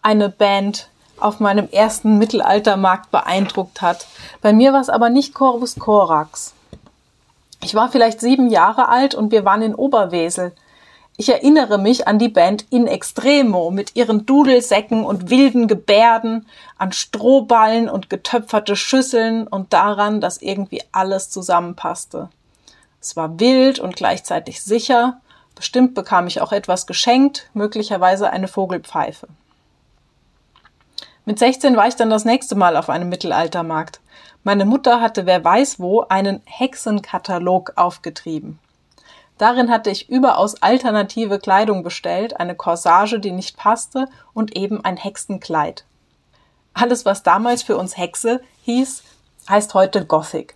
eine 0.01 0.29
Band 0.29 0.89
auf 1.19 1.39
meinem 1.39 1.67
ersten 1.69 2.17
Mittelaltermarkt 2.17 3.11
beeindruckt 3.11 3.81
hat. 3.81 4.07
Bei 4.41 4.53
mir 4.53 4.73
war 4.73 4.81
es 4.81 4.89
aber 4.89 5.09
nicht 5.09 5.33
Corvus 5.33 5.75
Corax. 5.75 6.53
Ich 7.61 7.75
war 7.75 7.89
vielleicht 7.89 8.21
sieben 8.21 8.49
Jahre 8.49 8.87
alt 8.87 9.15
und 9.15 9.31
wir 9.31 9.43
waren 9.43 9.61
in 9.61 9.75
Oberwesel. 9.75 10.53
Ich 11.19 11.27
erinnere 11.27 11.77
mich 11.77 12.07
an 12.07 12.17
die 12.17 12.29
Band 12.29 12.65
In 12.69 12.87
Extremo 12.87 13.71
mit 13.71 13.97
ihren 13.97 14.25
Dudelsäcken 14.25 15.03
und 15.03 15.29
wilden 15.29 15.67
Gebärden, 15.67 16.45
an 16.77 16.93
Strohballen 16.93 17.89
und 17.89 18.09
getöpferte 18.09 18.77
Schüsseln 18.77 19.45
und 19.45 19.73
daran, 19.73 20.21
dass 20.21 20.41
irgendwie 20.41 20.81
alles 20.93 21.29
zusammenpasste. 21.29 22.29
Es 23.01 23.17
war 23.17 23.37
wild 23.37 23.79
und 23.79 23.97
gleichzeitig 23.97 24.63
sicher. 24.63 25.19
Bestimmt 25.55 25.93
bekam 25.93 26.25
ich 26.25 26.39
auch 26.39 26.53
etwas 26.53 26.87
geschenkt, 26.87 27.49
möglicherweise 27.53 28.29
eine 28.29 28.47
Vogelpfeife. 28.47 29.27
Mit 31.25 31.37
16 31.37 31.75
war 31.75 31.89
ich 31.89 31.97
dann 31.97 32.09
das 32.09 32.23
nächste 32.23 32.55
Mal 32.55 32.77
auf 32.77 32.89
einem 32.89 33.09
Mittelaltermarkt. 33.09 33.99
Meine 34.45 34.63
Mutter 34.63 35.01
hatte 35.01 35.25
wer 35.25 35.43
weiß 35.43 35.81
wo 35.81 35.99
einen 36.07 36.41
Hexenkatalog 36.45 37.73
aufgetrieben. 37.75 38.57
Darin 39.39 39.71
hatte 39.71 39.89
ich 39.89 40.09
überaus 40.09 40.61
alternative 40.61 41.39
Kleidung 41.39 41.81
bestellt, 41.81 42.41
eine 42.41 42.55
Corsage, 42.55 43.21
die 43.21 43.31
nicht 43.31 43.55
passte 43.55 44.09
und 44.33 44.55
eben 44.57 44.83
ein 44.83 44.97
Hexenkleid. 44.97 45.85
Alles, 46.73 47.05
was 47.05 47.23
damals 47.23 47.63
für 47.63 47.77
uns 47.77 47.97
Hexe 47.97 48.41
hieß, 48.63 49.01
heißt 49.49 49.73
heute 49.73 50.05
Gothic. 50.05 50.55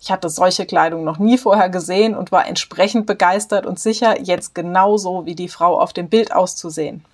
Ich 0.00 0.10
hatte 0.10 0.28
solche 0.28 0.66
Kleidung 0.66 1.04
noch 1.04 1.18
nie 1.18 1.38
vorher 1.38 1.68
gesehen 1.68 2.16
und 2.16 2.32
war 2.32 2.48
entsprechend 2.48 3.06
begeistert 3.06 3.66
und 3.66 3.78
sicher, 3.78 4.20
jetzt 4.20 4.52
genauso 4.52 5.24
wie 5.24 5.36
die 5.36 5.48
Frau 5.48 5.80
auf 5.80 5.92
dem 5.92 6.08
Bild 6.08 6.34
auszusehen. 6.34 7.04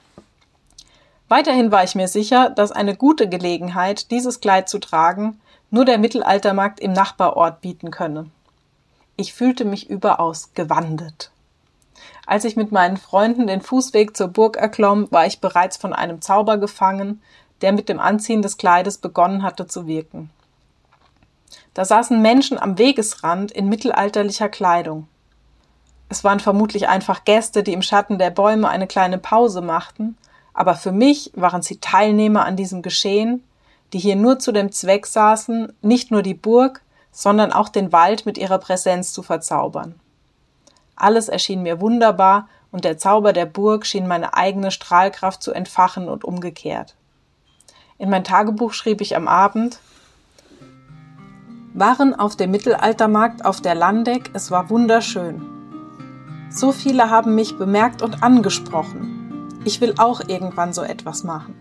Weiterhin 1.28 1.70
war 1.70 1.84
ich 1.84 1.96
mir 1.96 2.08
sicher, 2.08 2.48
dass 2.48 2.72
eine 2.72 2.96
gute 2.96 3.28
Gelegenheit, 3.28 4.10
dieses 4.10 4.40
Kleid 4.40 4.70
zu 4.70 4.78
tragen, 4.78 5.38
nur 5.70 5.84
der 5.84 5.98
Mittelaltermarkt 5.98 6.80
im 6.80 6.94
Nachbarort 6.94 7.60
bieten 7.60 7.90
könne. 7.90 8.30
Ich 9.20 9.32
fühlte 9.32 9.64
mich 9.64 9.90
überaus 9.90 10.54
gewandet. 10.54 11.32
Als 12.24 12.44
ich 12.44 12.54
mit 12.54 12.70
meinen 12.70 12.96
Freunden 12.96 13.48
den 13.48 13.60
Fußweg 13.60 14.16
zur 14.16 14.28
Burg 14.28 14.56
erklomm, 14.56 15.08
war 15.10 15.26
ich 15.26 15.40
bereits 15.40 15.76
von 15.76 15.92
einem 15.92 16.22
Zauber 16.22 16.56
gefangen, 16.56 17.20
der 17.60 17.72
mit 17.72 17.88
dem 17.88 17.98
Anziehen 17.98 18.42
des 18.42 18.58
Kleides 18.58 18.98
begonnen 18.98 19.42
hatte 19.42 19.66
zu 19.66 19.88
wirken. 19.88 20.30
Da 21.74 21.84
saßen 21.84 22.22
Menschen 22.22 22.60
am 22.60 22.78
Wegesrand 22.78 23.50
in 23.50 23.68
mittelalterlicher 23.68 24.48
Kleidung. 24.48 25.08
Es 26.08 26.22
waren 26.22 26.38
vermutlich 26.38 26.86
einfach 26.86 27.24
Gäste, 27.24 27.64
die 27.64 27.72
im 27.72 27.82
Schatten 27.82 28.18
der 28.18 28.30
Bäume 28.30 28.68
eine 28.68 28.86
kleine 28.86 29.18
Pause 29.18 29.62
machten, 29.62 30.16
aber 30.54 30.76
für 30.76 30.92
mich 30.92 31.32
waren 31.34 31.62
sie 31.62 31.80
Teilnehmer 31.80 32.44
an 32.44 32.54
diesem 32.54 32.82
Geschehen, 32.82 33.42
die 33.92 33.98
hier 33.98 34.14
nur 34.14 34.38
zu 34.38 34.52
dem 34.52 34.70
Zweck 34.70 35.06
saßen, 35.06 35.72
nicht 35.82 36.12
nur 36.12 36.22
die 36.22 36.34
Burg, 36.34 36.82
sondern 37.10 37.52
auch 37.52 37.68
den 37.68 37.92
Wald 37.92 38.26
mit 38.26 38.38
ihrer 38.38 38.58
Präsenz 38.58 39.12
zu 39.12 39.22
verzaubern. 39.22 39.98
Alles 40.96 41.28
erschien 41.28 41.62
mir 41.62 41.80
wunderbar 41.80 42.48
und 42.70 42.84
der 42.84 42.98
Zauber 42.98 43.32
der 43.32 43.46
Burg 43.46 43.86
schien 43.86 44.06
meine 44.06 44.34
eigene 44.34 44.70
Strahlkraft 44.70 45.42
zu 45.42 45.52
entfachen 45.52 46.08
und 46.08 46.24
umgekehrt. 46.24 46.96
In 47.98 48.10
mein 48.10 48.24
Tagebuch 48.24 48.72
schrieb 48.72 49.00
ich 49.00 49.16
am 49.16 49.26
Abend, 49.26 49.80
waren 51.74 52.14
auf 52.14 52.36
dem 52.36 52.50
Mittelaltermarkt 52.50 53.44
auf 53.44 53.60
der 53.60 53.74
Landeck, 53.74 54.30
es 54.34 54.50
war 54.50 54.70
wunderschön. 54.70 55.42
So 56.50 56.72
viele 56.72 57.10
haben 57.10 57.34
mich 57.34 57.58
bemerkt 57.58 58.02
und 58.02 58.22
angesprochen. 58.22 59.60
Ich 59.64 59.80
will 59.80 59.94
auch 59.98 60.20
irgendwann 60.26 60.72
so 60.72 60.82
etwas 60.82 61.24
machen. 61.24 61.54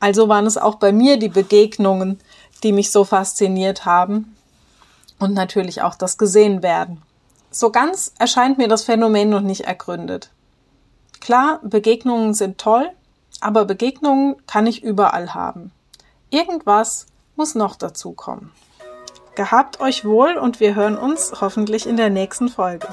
Also 0.00 0.28
waren 0.28 0.46
es 0.46 0.58
auch 0.58 0.76
bei 0.76 0.92
mir 0.92 1.18
die 1.18 1.28
Begegnungen, 1.28 2.18
die 2.62 2.72
mich 2.72 2.90
so 2.90 3.04
fasziniert 3.04 3.84
haben 3.84 4.36
und 5.18 5.34
natürlich 5.34 5.82
auch 5.82 5.94
das 5.94 6.18
gesehen 6.18 6.62
werden. 6.62 7.02
So 7.50 7.70
ganz 7.70 8.12
erscheint 8.18 8.58
mir 8.58 8.68
das 8.68 8.84
Phänomen 8.84 9.30
noch 9.30 9.40
nicht 9.40 9.62
ergründet. 9.62 10.30
Klar, 11.20 11.60
Begegnungen 11.62 12.34
sind 12.34 12.58
toll, 12.58 12.90
aber 13.40 13.64
Begegnungen 13.64 14.36
kann 14.46 14.66
ich 14.66 14.82
überall 14.82 15.34
haben. 15.34 15.72
Irgendwas 16.30 17.06
muss 17.36 17.54
noch 17.54 17.76
dazu 17.76 18.12
kommen. 18.12 18.52
Gehabt 19.34 19.80
euch 19.80 20.04
wohl 20.04 20.36
und 20.36 20.60
wir 20.60 20.74
hören 20.74 20.98
uns 20.98 21.40
hoffentlich 21.40 21.86
in 21.86 21.96
der 21.96 22.10
nächsten 22.10 22.48
Folge. 22.48 22.88